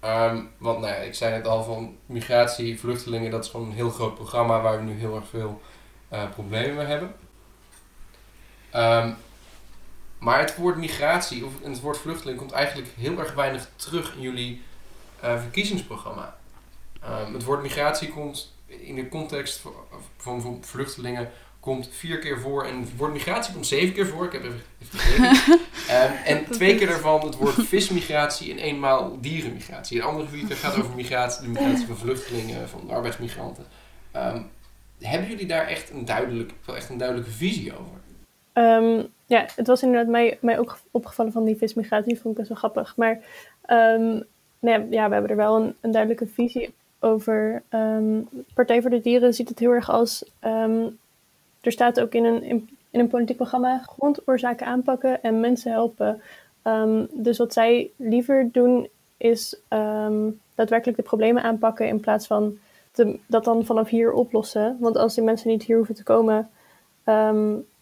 [0.05, 3.73] Um, want nou ja, ik zei het al van migratie, vluchtelingen, dat is gewoon een
[3.73, 5.61] heel groot programma waar we nu heel erg veel
[6.35, 7.15] problemen mee hebben.
[8.75, 9.17] Um,
[10.19, 14.21] maar het woord migratie of het woord vluchteling komt eigenlijk heel erg weinig terug in
[14.21, 14.63] jullie
[15.25, 16.37] uh, verkiezingsprogramma.
[17.05, 19.73] Um, het woord migratie komt in de context van,
[20.17, 24.25] van, van, vluchtelingen komt vier keer voor en het woord migratie komt zeven keer voor.
[24.25, 25.53] Ik heb even, even
[25.97, 29.99] um, en twee keer daarvan het woord vismigratie en eenmaal dierenmigratie.
[29.99, 33.67] Een andere gebied gaat over migratie, de migratie van vluchtelingen, van arbeidsmigranten.
[34.17, 34.51] Um,
[35.01, 38.01] hebben jullie daar echt een, duidelijk, wel echt een duidelijke visie over?
[38.53, 42.21] Um, ja, het was inderdaad mij, mij ook opgevallen van die vismigratie.
[42.21, 42.97] vond ik best wel grappig.
[42.97, 43.21] Maar
[43.67, 44.25] um,
[44.59, 47.63] nee, ja, we hebben er wel een, duidelijke visie over.
[47.71, 50.25] Um, Partij voor de Dieren ziet het heel erg als.
[51.61, 56.23] Er staat ook in een, in, in, een politiek programma grondoorzaken aanpakken en mensen helpen.
[57.11, 59.61] dus wat zij liever doen is
[60.55, 62.59] daadwerkelijk de problemen aanpakken in plaats van
[63.27, 64.77] dat dan vanaf hier oplossen.
[64.81, 66.51] Want als die mensen niet hier hoeven te komen,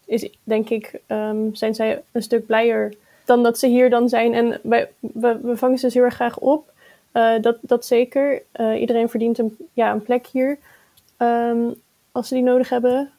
[0.05, 2.93] is denk ik, um, zijn zij een stuk blijer
[3.25, 4.33] dan dat ze hier dan zijn.
[4.33, 6.71] En wij, we, vangen ze dus heel erg graag op.
[7.13, 8.41] Uh, dat, dat zeker.
[8.55, 10.57] Uh, iedereen verdient een, ja, een plek hier
[11.17, 11.73] um,
[12.11, 13.11] als ze die nodig hebben.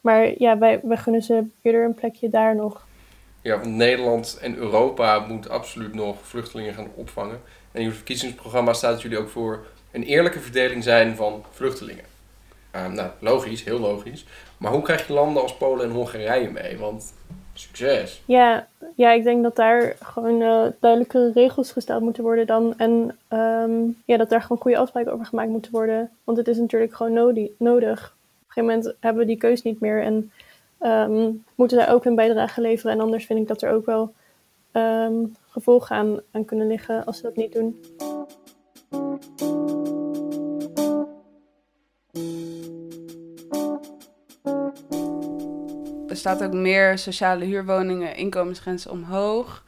[0.00, 2.86] Maar ja, wij, wij gunnen ze eerder een plekje daar nog.
[3.40, 7.40] Ja, want Nederland en Europa moeten absoluut nog vluchtelingen gaan opvangen.
[7.72, 12.04] En in uw verkiezingsprogramma staat jullie ook voor een eerlijke verdeling zijn van vluchtelingen.
[12.74, 14.24] Uh, nou, logisch, heel logisch.
[14.56, 16.78] Maar hoe krijg je landen als Polen en Hongarije mee?
[16.78, 17.14] Want
[17.54, 18.22] succes.
[18.24, 22.74] Ja, ja ik denk dat daar gewoon uh, duidelijke regels gesteld moeten worden dan.
[22.78, 26.10] En um, ja, dat daar gewoon goede afspraken over gemaakt moeten worden.
[26.24, 27.12] Want het is natuurlijk gewoon
[27.58, 28.04] nodig.
[28.04, 30.02] Op een gegeven moment hebben we die keus niet meer.
[30.02, 30.32] En
[30.80, 32.92] um, moeten daar ook een bijdrage leveren.
[32.92, 34.14] En anders vind ik dat er ook wel
[35.48, 37.80] gevolgen aan kunnen liggen als ze dat niet doen.
[46.22, 49.62] Staat ook meer sociale huurwoningen, inkomensgrenzen omhoog.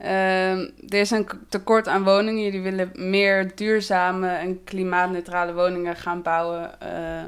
[0.00, 2.42] Uh, er is een tekort aan woningen.
[2.42, 6.70] Jullie willen meer duurzame en klimaatneutrale woningen gaan bouwen.
[6.82, 7.24] Uh,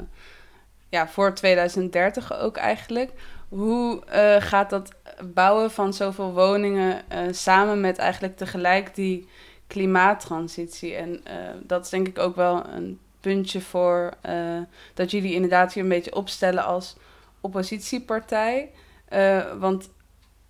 [0.89, 3.11] ja, voor 2030 ook eigenlijk.
[3.49, 4.91] Hoe uh, gaat dat
[5.33, 9.27] bouwen van zoveel woningen uh, samen met eigenlijk tegelijk die
[9.67, 10.95] klimaattransitie?
[10.95, 11.23] En
[11.63, 14.13] dat is denk ik ook wel een puntje voor
[14.93, 16.95] dat jullie inderdaad hier een beetje opstellen als
[17.47, 18.71] oppositiepartij.
[19.13, 19.89] Uh, want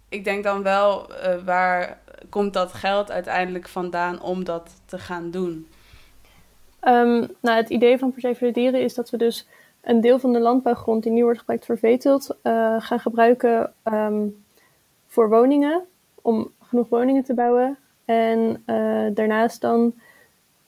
[0.09, 5.31] ik denk dan wel, uh, waar komt dat geld uiteindelijk vandaan om dat te gaan
[5.31, 5.67] doen?
[6.81, 9.47] Um, nou, het idee van Partij Dieren is dat we dus
[9.81, 14.43] een deel van de landbouwgrond die nu wordt gebruikt voor veeteelt, uh, gaan gebruiken um,
[15.07, 15.85] voor woningen,
[16.21, 17.77] om genoeg woningen te bouwen.
[18.05, 18.63] En
[19.13, 19.93] daarnaast dan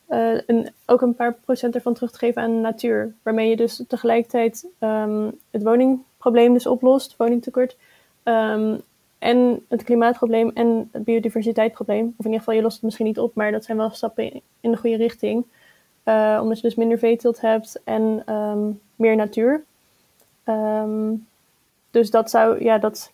[0.07, 3.13] een, ook een paar procent ervan terug te geven aan de natuur.
[3.23, 7.77] Waarmee je dus tegelijkertijd um, het woning probleem dus oplost, woningtekort.
[8.23, 8.82] Um,
[9.19, 12.05] en het klimaatprobleem en het biodiversiteitsprobleem.
[12.05, 14.41] Of in ieder geval, je lost het misschien niet op, maar dat zijn wel stappen
[14.60, 15.45] in de goede richting.
[16.05, 19.63] Uh, omdat je dus minder veeteelt hebt en um, meer natuur.
[20.45, 21.27] Um,
[21.91, 23.12] dus dat zou, ja, dat,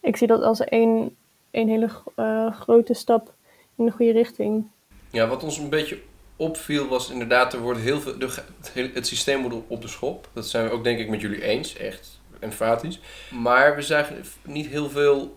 [0.00, 1.16] ik zie dat als een,
[1.50, 3.34] een hele uh, grote stap
[3.74, 4.66] in de goede richting.
[5.10, 5.98] Ja, wat ons een beetje
[6.36, 10.28] opviel was inderdaad, er wordt heel veel, de, het systeem op de schop.
[10.32, 13.00] Dat zijn we ook denk ik met jullie eens, echt emfatisch.
[13.30, 15.36] Maar we zagen niet heel veel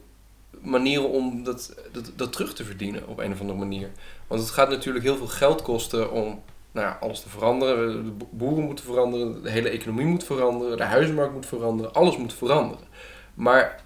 [0.61, 3.89] manieren om dat, dat, dat terug te verdienen op een of andere manier.
[4.27, 8.03] Want het gaat natuurlijk heel veel geld kosten om nou ja, alles te veranderen.
[8.05, 12.33] De boeren moeten veranderen, de hele economie moet veranderen, de huizenmarkt moet veranderen, alles moet
[12.33, 12.85] veranderen.
[13.33, 13.81] Maar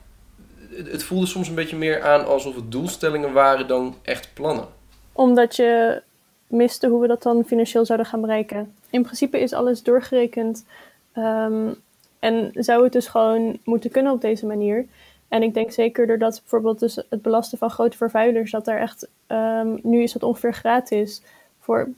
[0.69, 4.67] het voelde soms een beetje meer aan alsof het doelstellingen waren dan echt plannen.
[5.11, 6.01] Omdat je
[6.47, 8.73] miste hoe we dat dan financieel zouden gaan bereiken.
[8.89, 10.65] In principe is alles doorgerekend
[11.13, 11.73] ehm,
[12.19, 14.85] en zou het dus gewoon moeten kunnen op deze manier.
[15.27, 19.09] En ik denk zeker doordat bijvoorbeeld dus het belasten van grote vervuilers, dat daar echt,
[19.27, 21.21] um, nu is dat ongeveer gratis.
[21.59, 21.89] Voor,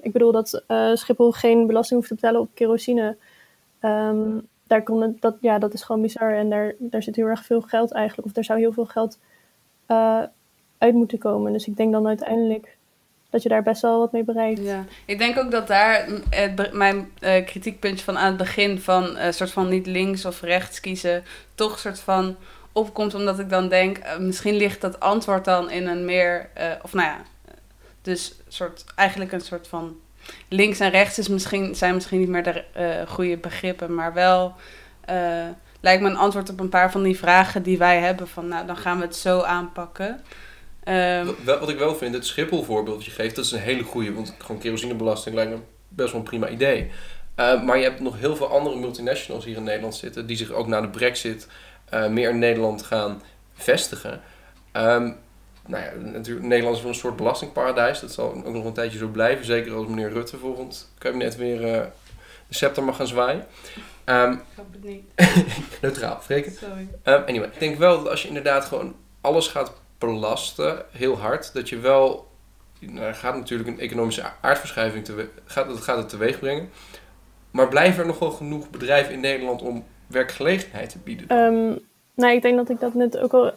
[0.00, 3.16] ik bedoel dat uh, Schiphol geen belasting hoeft te betalen op kerosine.
[3.80, 6.34] Um, daar kon het, dat, ja, dat is gewoon bizar.
[6.34, 8.26] En daar, daar zit heel erg veel geld eigenlijk.
[8.26, 9.18] Of daar zou heel veel geld
[9.88, 10.22] uh,
[10.78, 11.52] uit moeten komen.
[11.52, 12.76] Dus ik denk dan uiteindelijk
[13.32, 14.60] dat je daar best wel wat mee bereikt.
[14.62, 16.08] Ja, ik denk ook dat daar
[16.72, 20.80] mijn uh, kritiekpuntje van aan het begin van uh, soort van niet links of rechts
[20.80, 22.36] kiezen, toch soort van
[22.72, 23.14] opkomt.
[23.14, 26.48] Omdat ik dan denk, uh, misschien ligt dat antwoord dan in een meer,
[26.82, 27.16] of nou ja,
[28.02, 29.96] dus soort, eigenlijk een soort van
[30.48, 32.64] links en rechts is misschien, zijn misschien niet meer de
[33.08, 34.54] goede begrippen, maar wel
[35.80, 38.28] lijkt me een antwoord op een paar van die vragen die wij hebben.
[38.28, 40.20] Van nou, dan gaan we het zo aanpakken.
[40.88, 43.58] Um, wat, wat, ik wel vind, het Schiphol voorbeeld dat je geeft, dat is een
[43.58, 44.12] hele goede.
[44.12, 46.90] Want gewoon kerosinebelasting lijkt me best wel een prima idee.
[47.36, 50.50] Uh, maar je hebt nog heel veel andere multinationals hier in Nederland zitten, die zich
[50.50, 51.48] ook na de brexit
[52.10, 53.22] meer in Nederland gaan
[53.54, 54.20] vestigen.
[54.72, 55.16] Um,
[55.66, 58.00] nou ja, natuurlijk, Nederland is wel een soort belastingparadijs.
[58.00, 59.44] Dat zal ook nog een tijdje zo blijven.
[59.44, 61.82] Zeker als meneer Rutte volgend kabinet weer uh,
[62.48, 63.46] de scepter mag gaan zwaaien.
[64.04, 65.04] Um, ik hoop het niet.
[65.82, 66.52] neutraal, vreken.
[66.52, 66.88] Sorry.
[67.04, 69.72] Um, anyway, ik denk wel dat als je inderdaad gewoon alles gaat
[70.08, 72.30] belasten, heel hard, dat je wel...
[72.80, 76.70] Nou, gaat natuurlijk een economische aardverschuiving te, gaat, dat gaat het teweeg brengen.
[77.50, 81.36] Maar blijven er nog wel genoeg bedrijven in Nederland om werkgelegenheid te bieden?
[81.36, 81.78] Um,
[82.14, 83.52] nou, ik denk dat ik dat net ook al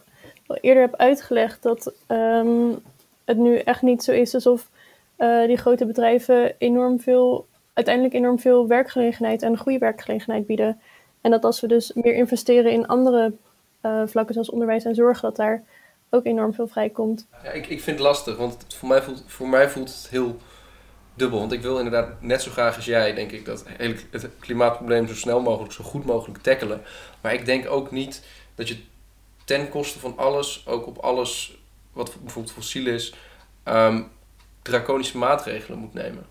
[0.47, 2.79] al eerder heb uitgelegd, dat um,
[3.25, 4.69] het nu echt niet zo is alsof
[5.17, 10.79] uh, die grote bedrijven enorm veel, uiteindelijk enorm veel werkgelegenheid en goede werkgelegenheid bieden.
[11.21, 13.33] En dat als we dus meer investeren in andere
[13.81, 15.63] uh, vlakken zoals onderwijs en zorg, dat daar
[16.15, 17.27] ook enorm veel vrijkomt.
[17.43, 20.37] Ja, ik, ik vind het lastig, want voor, mij voelt, voor mij voelt het heel
[21.13, 21.39] dubbel.
[21.39, 23.63] Want ik wil inderdaad net zo graag als jij, denk ik, dat
[24.11, 26.81] het klimaatprobleem zo snel mogelijk, zo goed mogelijk tackelen.
[27.21, 28.23] Maar ik denk ook niet
[28.55, 28.77] dat je
[29.43, 31.57] ten koste van alles, ook op alles
[31.93, 33.13] wat bijvoorbeeld fossiel is,
[33.65, 34.11] um,
[34.61, 36.25] draconische maatregelen moet nemen.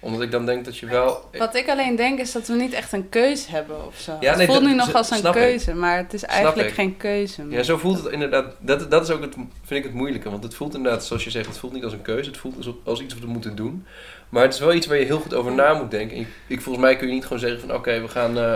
[0.00, 1.28] Omdat ik dan denk dat je wel.
[1.38, 4.16] Wat ik alleen denk is dat we niet echt een keuze hebben of zo.
[4.20, 5.76] Ja, het voelt nu nog als een keuze, ik.
[5.76, 7.46] maar het is eigenlijk geen keuze.
[7.48, 8.54] Ja, zo voelt het inderdaad.
[8.58, 10.30] Dat, dat is ook het, vind ik het moeilijke.
[10.30, 12.30] Want het voelt inderdaad, zoals je zegt, het voelt niet als een keuze.
[12.30, 13.86] Het voelt als, als iets wat we moeten doen.
[14.28, 16.16] Maar het is wel iets waar je heel goed over na moet denken.
[16.16, 18.54] ik, ik volgens mij kun je niet gewoon zeggen van oké, we gaan uh,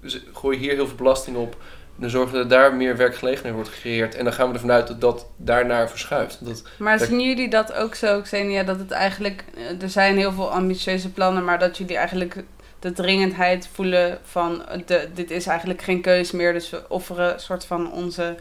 [0.00, 1.56] we gooien hier heel veel belasting op
[1.96, 4.14] dan zorgen we dat daar meer werkgelegenheid wordt gecreëerd.
[4.14, 6.44] En dan gaan we ervan uit dat dat daarnaar verschuift.
[6.44, 9.44] Dat, maar zien jullie dat ook zo, Xenia, dat het eigenlijk...
[9.54, 12.36] Eh, er zijn heel veel ambitieuze plannen, maar dat jullie eigenlijk
[12.78, 14.62] de dringendheid voelen van...
[14.86, 18.36] De, dit is eigenlijk geen keus meer, dus we offeren een soort van onze...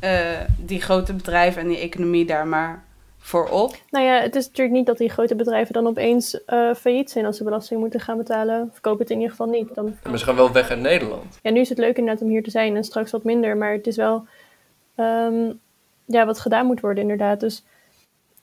[0.00, 0.10] Uh,
[0.56, 2.84] die grote bedrijven en die economie daar maar
[3.26, 3.76] voorop.
[3.90, 7.26] Nou ja, het is natuurlijk niet dat die grote bedrijven dan opeens uh, failliet zijn
[7.26, 8.70] als ze belasting moeten gaan betalen.
[8.72, 9.74] Verkoop het in ieder geval niet.
[9.74, 9.86] Dan...
[10.02, 11.38] Ja, maar ze gaan wel weg uit Nederland.
[11.42, 13.56] Ja, nu is het leuk inderdaad om hier te zijn en straks wat minder.
[13.56, 14.26] Maar het is wel
[14.96, 15.60] um,
[16.04, 17.40] ja, wat gedaan moet worden inderdaad.
[17.40, 17.64] Dus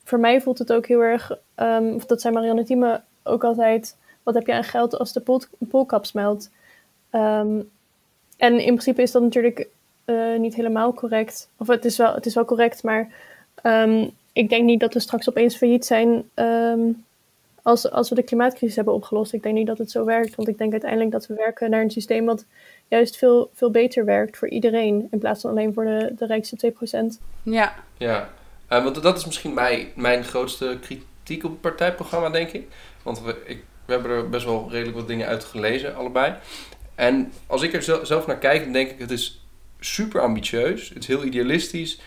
[0.04, 3.98] voor mij voelt het ook heel erg, um, of dat zei Marianne Thieme ook altijd,
[4.24, 6.50] wat heb je aan geld als de pol polkap smelt?
[7.12, 7.69] Um,
[8.38, 9.67] en in principe is dat natuurlijk
[10.06, 11.50] uh, niet helemaal correct.
[11.58, 13.12] Of het is wel, het is wel correct, maar
[14.34, 17.06] ik denk niet dat we straks opeens failliet zijn um,
[17.62, 19.34] als, als we de klimaatcrisis hebben opgelost.
[19.34, 21.82] Ik denk niet dat het zo werkt, want ik denk uiteindelijk dat we werken naar
[21.82, 22.46] een systeem wat
[22.88, 26.74] juist veel, veel beter werkt voor iedereen, in plaats van alleen voor de, de rijkste
[26.74, 27.22] 2%.
[27.43, 27.74] Ja.
[27.98, 28.30] Ja,
[28.69, 32.67] uh, want dat is misschien mijn, mijn grootste kritiek op het partijprogramma, denk ik.
[33.04, 36.36] Want we, ik, we hebben er best wel redelijk wat dingen uit gelezen, allebei.
[36.96, 39.46] En als ik er zelf naar kijk, dan denk ik, het is
[39.80, 40.89] super ambitieus.
[40.89, 42.00] Het is heel idealistisch.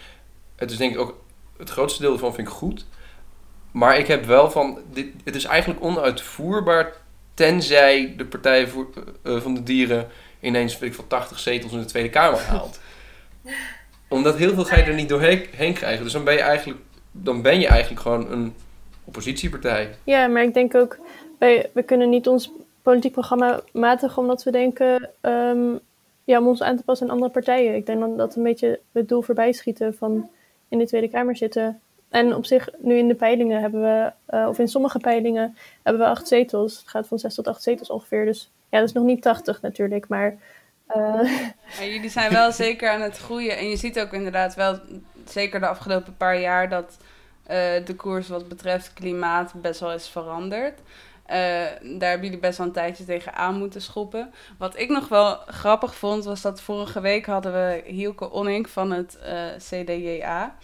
[0.57, 1.25] Het is denk ik ook
[1.59, 2.87] het grootste deel ervan vind ik goed.
[3.71, 6.93] Maar ik heb wel van, dit, het is eigenlijk onuitvoerbaar
[7.35, 8.87] tenzij de Partij voor,
[9.23, 10.09] uh, van de Dieren
[10.41, 12.81] ineens weet ik, van 80 zetels in de Tweede Kamer haalt.
[14.09, 16.05] Omdat heel veel ga je er niet doorheen krijgen.
[16.05, 16.81] Dus dan ben je eigenlijk,
[17.13, 18.55] dan ben je eigenlijk gewoon een
[19.05, 19.95] oppositiepartij.
[20.05, 20.99] Ja, maar ik denk ook,
[21.39, 22.51] wij, we kunnen niet ons
[22.83, 25.81] politiek programma matigen omdat we denken um,
[26.25, 27.75] ja, om ons aan te passen aan andere partijen.
[27.75, 30.31] Ik denk dan dat een beetje het doel voorbij schieten van
[30.69, 31.81] in de Tweede Kamer zitten.
[32.09, 36.03] En op zich, nu in de peilingen hebben we, uh, of in sommige peilingen, hebben
[36.03, 36.79] we acht zetels.
[36.79, 38.25] Het gaat van zes tot acht zetels ongeveer.
[38.25, 40.37] Dus ja, dat is nog niet tachtig natuurlijk, maar...
[40.97, 41.31] Uh...
[41.79, 43.57] jullie zijn wel zeker aan het groeien.
[43.57, 44.79] En je ziet ook inderdaad wel,
[45.25, 46.97] zeker de afgelopen paar jaar, dat
[47.47, 50.81] eh, de koers wat betreft klimaat best wel is veranderd.
[51.27, 51.39] Eh,
[51.99, 54.33] daar hebben jullie best wel een tijdje tegen aan moeten schoppen.
[54.59, 58.91] Wat ik nog wel grappig vond, was dat vorige week hadden we Hielke Onink van
[58.91, 60.57] het eh, CDJA.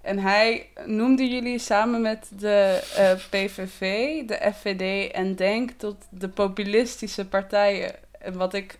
[0.00, 3.80] En hij noemde jullie samen met de eh, PVV,
[4.24, 7.94] de FVD en DENK tot de populistische partijen.
[8.18, 8.78] En wat ik,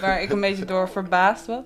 [0.00, 1.62] waar ik een beetje door verbaasd was.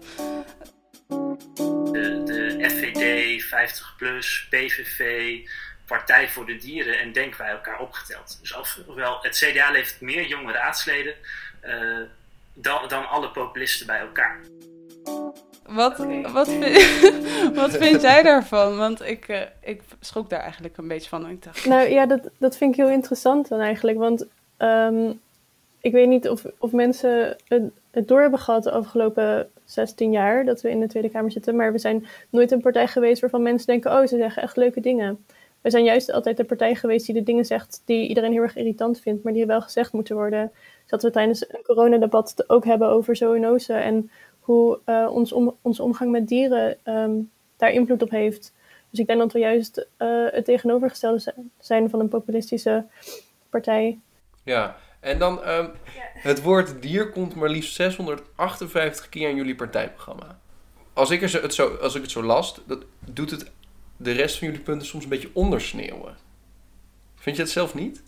[1.92, 5.38] de, de FVD, 50PLUS, PVV,
[5.86, 8.38] Partij voor de Dieren en Denk bij elkaar opgeteld.
[8.40, 11.14] Dus wel, het CDA levert meer jonge raadsleden
[11.60, 12.00] eh,
[12.54, 14.40] dan, dan alle populisten bij elkaar.
[15.66, 16.80] Wat, wat, vind,
[17.60, 18.76] wat vind jij daarvan?
[18.76, 21.28] Want ik, eh, ik schrok daar eigenlijk een beetje van.
[21.28, 23.98] Ik dacht, Nou ja, dat, dat vind ik heel interessant dan eigenlijk.
[23.98, 25.12] Want ehm,
[25.80, 30.44] ik weet niet of, of mensen het, het door hebben gehad de afgelopen 16 jaar
[30.44, 31.56] dat we in de Tweede Kamer zitten.
[31.56, 34.80] Maar we zijn nooit een partij geweest waarvan mensen denken: oh, ze zeggen echt leuke
[34.80, 35.24] dingen.
[35.64, 38.56] We zijn juist altijd de partij geweest die de dingen zegt die iedereen heel erg
[38.56, 40.52] irritant vindt, maar die wel gezegd moeten worden.
[40.84, 45.56] Zodat we tijdens een coronadebat het ook hebben over zoonosen en hoe eh, ons, om,
[45.62, 47.12] onze omgang met dieren ehm,
[47.56, 48.52] daar invloed op heeft.
[48.90, 52.84] Dus ik denk dat we juist eh, het tegenovergestelde zi- zijn van een populistische
[53.50, 53.98] partij.
[54.42, 55.68] Ja, en dan ehm,
[56.14, 60.38] het woord dier komt maar liefst 658 keer in jullie partijprogramma.
[60.92, 63.50] Als ik, er zo, het, zo, als ik het zo las, dat doet het
[63.96, 66.16] de rest van jullie punten soms een beetje ondersneeuwen.
[67.14, 68.02] Vind je het zelf niet?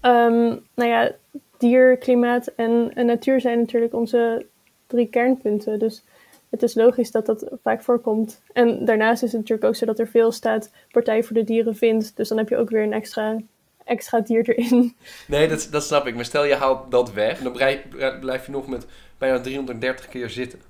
[0.00, 1.12] Ehm, nou ja,
[1.58, 4.46] dier, klimaat en, en natuur zijn natuurlijk onze
[4.86, 5.78] drie kernpunten.
[5.78, 6.02] Dus
[6.50, 8.42] het is logisch dat dat vaak voorkomt.
[8.52, 11.76] En daarnaast is het natuurlijk ook zo dat er veel staat Partij voor de Dieren
[11.76, 12.16] vindt.
[12.16, 13.36] Dus dan heb je ook weer een extra,
[13.84, 14.96] extra dier erin.
[15.26, 16.14] Nee, dat, dat snap ik.
[16.14, 17.82] Maar stel je haalt dat weg, dan brei-
[18.20, 18.86] blijf je nog met
[19.18, 20.60] bijna 330 keer zitten.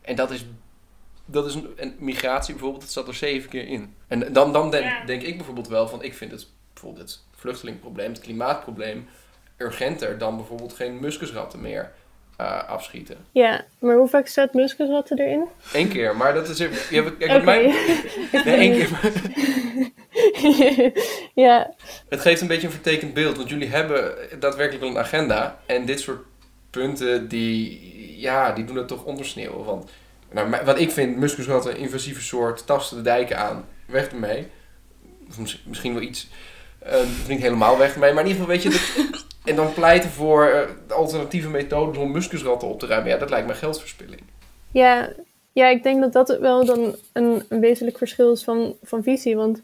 [0.00, 0.46] En dat is,
[1.30, 3.94] dat is een, en migratie bijvoorbeeld, dat staat er zeven keer in.
[4.08, 5.04] En dan, dan denk, Ja.
[5.04, 9.08] denk ik bijvoorbeeld wel van, ik vind het bijvoorbeeld het vluchtelingenprobleem, het klimaatprobleem,
[9.56, 11.92] urgenter dan bijvoorbeeld geen muskusratten meer
[12.36, 13.16] eh, afschieten.
[13.32, 15.44] Ja, maar hoe vaak staat muskusratten erin?
[15.72, 16.58] Eén keer, maar dat is...
[16.58, 17.32] Je hebt, kijk, Oké.
[17.32, 17.62] met mij,
[18.44, 18.90] nee, één keer.
[18.90, 19.12] maar
[21.44, 21.74] ja,
[22.08, 25.60] Het geeft een beetje een vertekend beeld, want jullie hebben daadwerkelijk wel een agenda.
[25.66, 26.22] En dit soort
[26.70, 27.80] punten, die,
[28.20, 29.64] ja, die doen het toch ondersneeuwen.
[29.64, 29.90] Want,
[30.32, 33.64] nou, wat ik vind, muskusratten, een invasieve soort, tasten de dijken aan.
[33.86, 34.46] Weg ermee.
[35.28, 36.28] Of misschien wel iets,
[36.78, 38.12] eh, of niet helemaal weg ermee.
[38.12, 42.10] Maar in ieder geval, weet je, dat- en dan pleiten voor eh, alternatieve methodes om
[42.12, 43.10] muskusratten op te ruimen.
[43.10, 44.20] Ja, dat lijkt me geldverspilling.
[44.70, 45.12] Ja,
[45.52, 49.36] ja, ik denk dat dat wel dan een, een wezenlijk verschil is van, van visie.
[49.36, 49.62] Want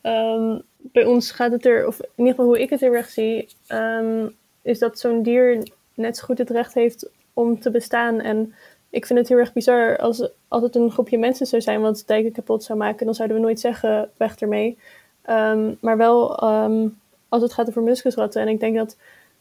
[0.00, 3.08] ehm, bij ons gaat het er, of in ieder geval hoe ik het heel erg
[3.08, 4.26] zie, ehm,
[4.62, 8.20] is dat zo'n dier net zo goed het recht heeft om te bestaan.
[8.20, 8.54] En
[8.94, 12.02] ik vind het heel erg bizar als, als het een groepje mensen zou zijn wat
[12.06, 14.78] dijken kapot zou maken, dan zouden we nooit zeggen weg ermee.
[15.22, 16.88] Ehm, maar wel ehm,
[17.28, 18.42] als het gaat over muskusratten.
[18.42, 18.96] En ik denk dat,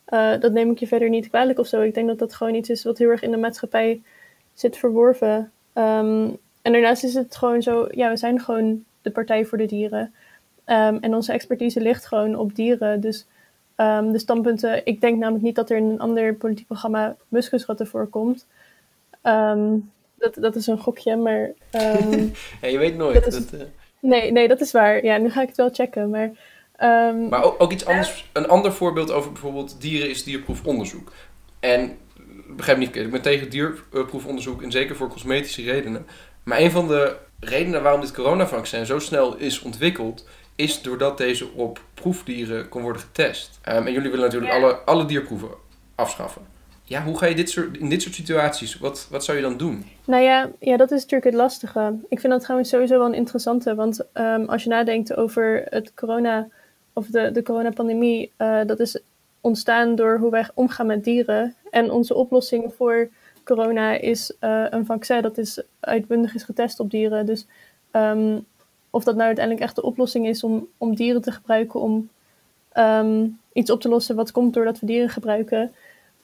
[0.06, 1.82] eh, dat neem ik je verder niet kwalijk of zo.
[1.82, 4.02] Ik denk dat dat gewoon iets is wat heel erg in de maatschappij
[4.54, 5.52] zit verworven.
[5.74, 6.30] Ehm,
[6.62, 10.14] en daarnaast is het gewoon zo, ja, we zijn gewoon de partij voor de dieren.
[10.66, 13.02] En onze expertise ligt gewoon op dieren.
[13.02, 13.26] Dus
[13.76, 18.46] de standpunten, ik denk namelijk niet dat er in een ander politiek programma muskusratten voorkomt.
[19.24, 19.76] Ehm,
[20.18, 22.28] dat, dat is een gokje, maar ehm,
[22.62, 23.14] Ja, je weet nooit.
[23.24, 23.66] Dat is- dat, eh,
[24.00, 25.04] nee, nee, dat is waar.
[25.06, 26.10] Ja, nu ga ik het wel checken.
[26.10, 26.32] Maar,
[26.76, 28.30] ehm, Maar ook, ook iets anders.
[28.34, 31.12] Een ander voorbeeld over bijvoorbeeld dieren is dierproefonderzoek.
[31.60, 31.98] En
[32.48, 36.06] begrijp me niet verkeerd, ik ben tegen dierproefonderzoek en zeker voor cosmetische redenen.
[36.44, 41.52] Maar een van de redenen waarom dit coronavaccin zo snel is ontwikkeld, is doordat deze
[41.52, 43.60] op proefdieren kon worden getest.
[43.62, 44.58] En jullie willen natuurlijk Ja.
[44.60, 45.50] alle, alle dierproeven
[45.96, 46.42] afschaffen.
[46.94, 49.58] Ja, hoe ga je dit soort, in dit soort situaties, wat, wat zou je dan
[49.58, 49.86] doen?
[50.06, 51.96] Nou ja, ja, dat is natuurlijk het lastige.
[52.10, 53.76] Ik vind dat trouwens sowieso wel een interessante.
[53.76, 56.48] Want ehm, als je nadenkt over het corona
[56.94, 59.02] of de, de coronapandemie, eh dat is
[59.42, 61.56] ontstaan door hoe wij omgaan met dieren.
[61.72, 63.10] En onze oplossing voor
[63.44, 67.26] corona is eh, een vaccin dat is uitbundig is getest op dieren.
[67.26, 67.46] Dus
[67.92, 68.40] ehm,
[68.90, 72.10] of dat nou uiteindelijk echt de oplossing is om, om dieren te gebruiken om
[72.72, 75.72] ehm, iets op te lossen wat komt doordat we dieren gebruiken.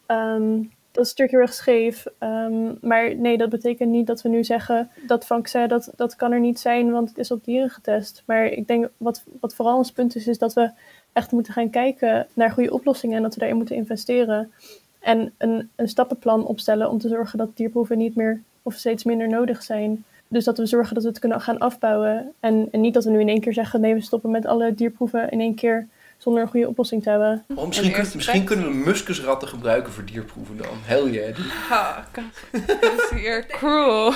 [0.09, 2.05] Ehm, dat is natuurlijk heel erg scheef.
[2.17, 6.31] Ehm, maar nee, dat betekent niet dat we nu zeggen dat vaccin dat, dat kan
[6.31, 8.23] er niet zijn, want het is op dieren getest.
[8.25, 10.71] Maar ik denk wat, wat vooral ons punt is, is dat we
[11.13, 14.51] echt moeten gaan kijken naar goede oplossingen en dat we daarin moeten investeren.
[14.99, 19.27] En een, een stappenplan opstellen om te zorgen dat dierproeven niet meer of steeds minder
[19.27, 20.03] nodig zijn.
[20.27, 22.33] Dus dat we zorgen dat we het kunnen gaan afbouwen.
[22.39, 24.73] En, en niet dat we nu in één keer zeggen: nee, we stoppen met alle
[24.73, 25.87] dierproeven in één keer
[26.19, 27.45] zonder een goede oplossing te hebben.
[27.55, 30.67] Oh, misschien, kun- misschien kunnen we muskusratten gebruiken voor dierproeven dan.
[30.83, 31.35] Hell yeah.
[31.69, 32.05] ha,
[32.51, 34.13] dat is hier cruel.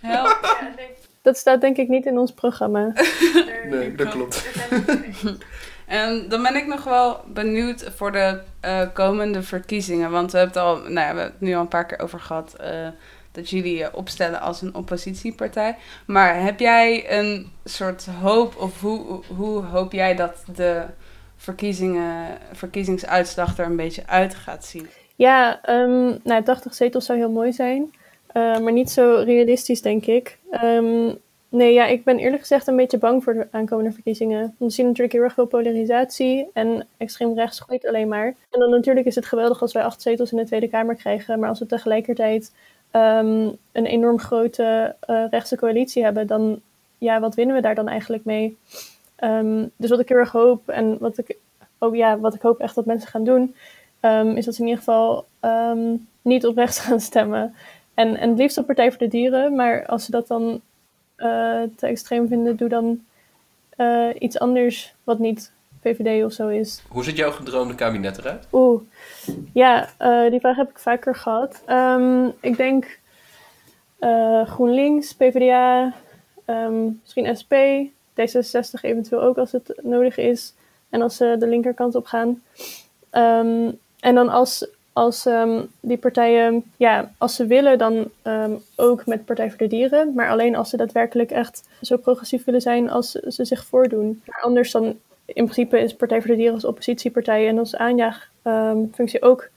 [0.00, 0.58] Help.
[1.22, 2.92] Dat staat denk ik niet in ons programma.
[3.70, 4.44] Nee, dat klopt.
[5.86, 10.10] En dan ben ik nog wel benieuwd voor de eh, komende verkiezingen.
[10.10, 11.98] Want we hebben het al, nou ja, we hebben het nu al een paar keer
[12.00, 12.54] over gehad.
[12.54, 12.88] eh,
[13.32, 15.76] dat jullie je opstellen als een oppositiepartij.
[16.06, 20.82] Maar heb jij een soort hoop, of hoe, hoe hoop jij dat de
[21.40, 24.88] verkiezingen, verkiezingsuitslag er een beetje uit gaat zien?
[25.16, 27.92] Ja, ehm, nou, 80 zetels zou heel mooi zijn.
[28.32, 30.38] eh, maar niet zo realistisch, denk ik.
[30.50, 31.12] Ehm,
[31.48, 34.54] nee, ja, ik ben eerlijk gezegd een beetje bang voor de aankomende verkiezingen.
[34.58, 36.48] We zien natuurlijk heel erg veel polarisatie.
[36.52, 38.26] En extreem rechts groeit alleen maar.
[38.50, 41.38] En dan natuurlijk is het geweldig als wij acht zetels in de Tweede Kamer krijgen.
[41.38, 42.52] Maar als we tegelijkertijd
[42.90, 46.60] ehm, een enorm grote eh, rechtse coalitie hebben, dan
[46.98, 48.56] ja, wat winnen we daar dan eigenlijk mee?
[49.20, 51.36] Ehm, dus wat ik heel erg hoop en wat ik,
[51.78, 53.54] ook, ja, wat ik hoop echt dat mensen gaan doen,
[54.00, 57.54] ehm, is dat ze in ieder geval ehm, niet op rechts gaan stemmen.
[57.94, 60.60] En, en het liefst op Partij voor de Dieren, maar als ze dat dan
[61.16, 63.00] eh, te extreem vinden, doe dan
[63.76, 66.82] eh, iets anders wat niet VVD of zo is.
[66.88, 68.46] Hoe ziet jouw gedroomde kabinet eruit?
[68.52, 68.82] Oeh,
[69.52, 71.62] ja, eh, die vraag heb ik vaker gehad.
[72.40, 72.98] Ik denk
[74.44, 75.94] GroenLinks, PvdA,
[77.02, 77.54] misschien SP,
[78.20, 80.54] D66 eventueel ook als het nodig is.
[80.88, 82.42] En als ze de linkerkant op gaan.
[83.10, 89.06] Ehm, en dan als, als ehm, die partijen, ja, als ze willen, dan ehm, ook
[89.06, 90.14] met Partij voor de Dieren.
[90.14, 94.22] Maar alleen als ze daadwerkelijk echt zo progressief willen zijn als ze, zich voordoen.
[94.26, 94.84] Maar anders dan,
[95.24, 99.48] in principe is Partij voor de Dieren als oppositiepartij en als aanjaagfunctie ook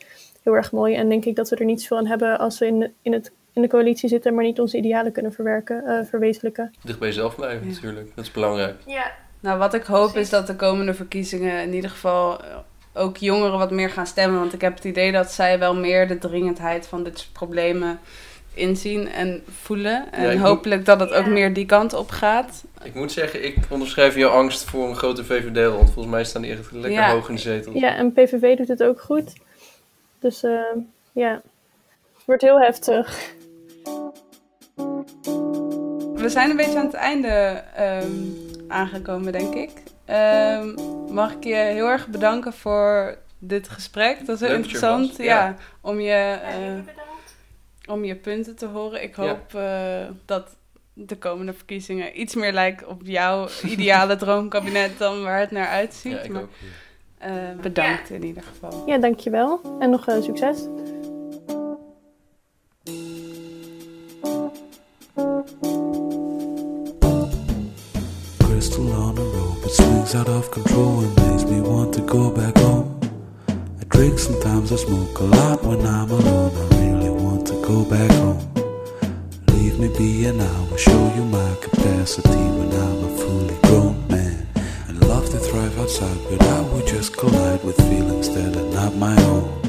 [0.43, 0.95] heel erg mooi.
[0.95, 3.32] En denk ik dat we er niet zoveel aan hebben als we in in het,
[3.54, 6.74] in de coalitie zitten, maar niet onze idealen kunnen verwerken, eh, verwezenlijken.
[6.84, 7.74] Dicht bij jezelf blijven Ja.
[7.74, 8.12] natuurlijk.
[8.16, 8.76] Dat is belangrijk.
[8.86, 12.58] Ja, Nou, wat ik hoop is dat de komende verkiezingen in ieder geval eh,
[12.93, 14.39] ook jongeren wat meer gaan stemmen.
[14.39, 17.99] Want ik heb het idee dat zij wel meer de dringendheid van dit soort problemen
[18.54, 20.12] inzien en voelen.
[20.12, 22.64] En Ja, moet- hopelijk dat het ook meer die kant op gaat.
[22.84, 25.91] Ik moet zeggen, ik onderschrijf jouw angst voor een grote VVD-rond.
[25.91, 27.12] Volgens mij staan die echt lekker Ja.
[27.12, 27.74] hoog in de zetel.
[27.74, 29.34] Ja, en PVV doet het ook goed.
[30.20, 30.60] Dus eh,
[31.12, 31.32] ja,
[32.16, 33.32] het wordt heel heftig.
[36.24, 38.11] We zijn een beetje aan het einde ehm,
[38.67, 39.69] aangekomen, denk ik.
[40.05, 40.74] Ehm,
[41.13, 44.17] mag ik je heel erg bedanken voor dit gesprek.
[44.17, 45.07] Dat was heel Leuk er interessant.
[45.07, 45.45] was, Ja.
[45.45, 45.55] ja.
[45.82, 49.03] om je, eh, om je punten te horen.
[49.03, 49.24] Ik Ja.
[49.28, 50.55] hoop eh, dat
[50.93, 56.11] de komende verkiezingen iets meer lijken op jouw ideale droomkabinet dan waar het naar uitziet.
[56.11, 56.49] Ja, ik Maar, ook.
[57.17, 58.84] eh, bedankt in ieder geval.
[58.88, 59.61] Ja, dankjewel.
[59.80, 60.67] En nog eh, succes.
[70.16, 72.99] Out of control and makes me want to go back home.
[73.47, 76.51] I drink sometimes, I smoke a lot when I'm alone.
[76.55, 78.39] I really want to go back home.
[79.47, 84.07] Leave me be and I will show you my capacity when I'm a fully grown
[84.07, 84.47] man.
[84.88, 88.95] And love to thrive outside, but I would just collide with feelings that are not
[88.95, 89.62] my own.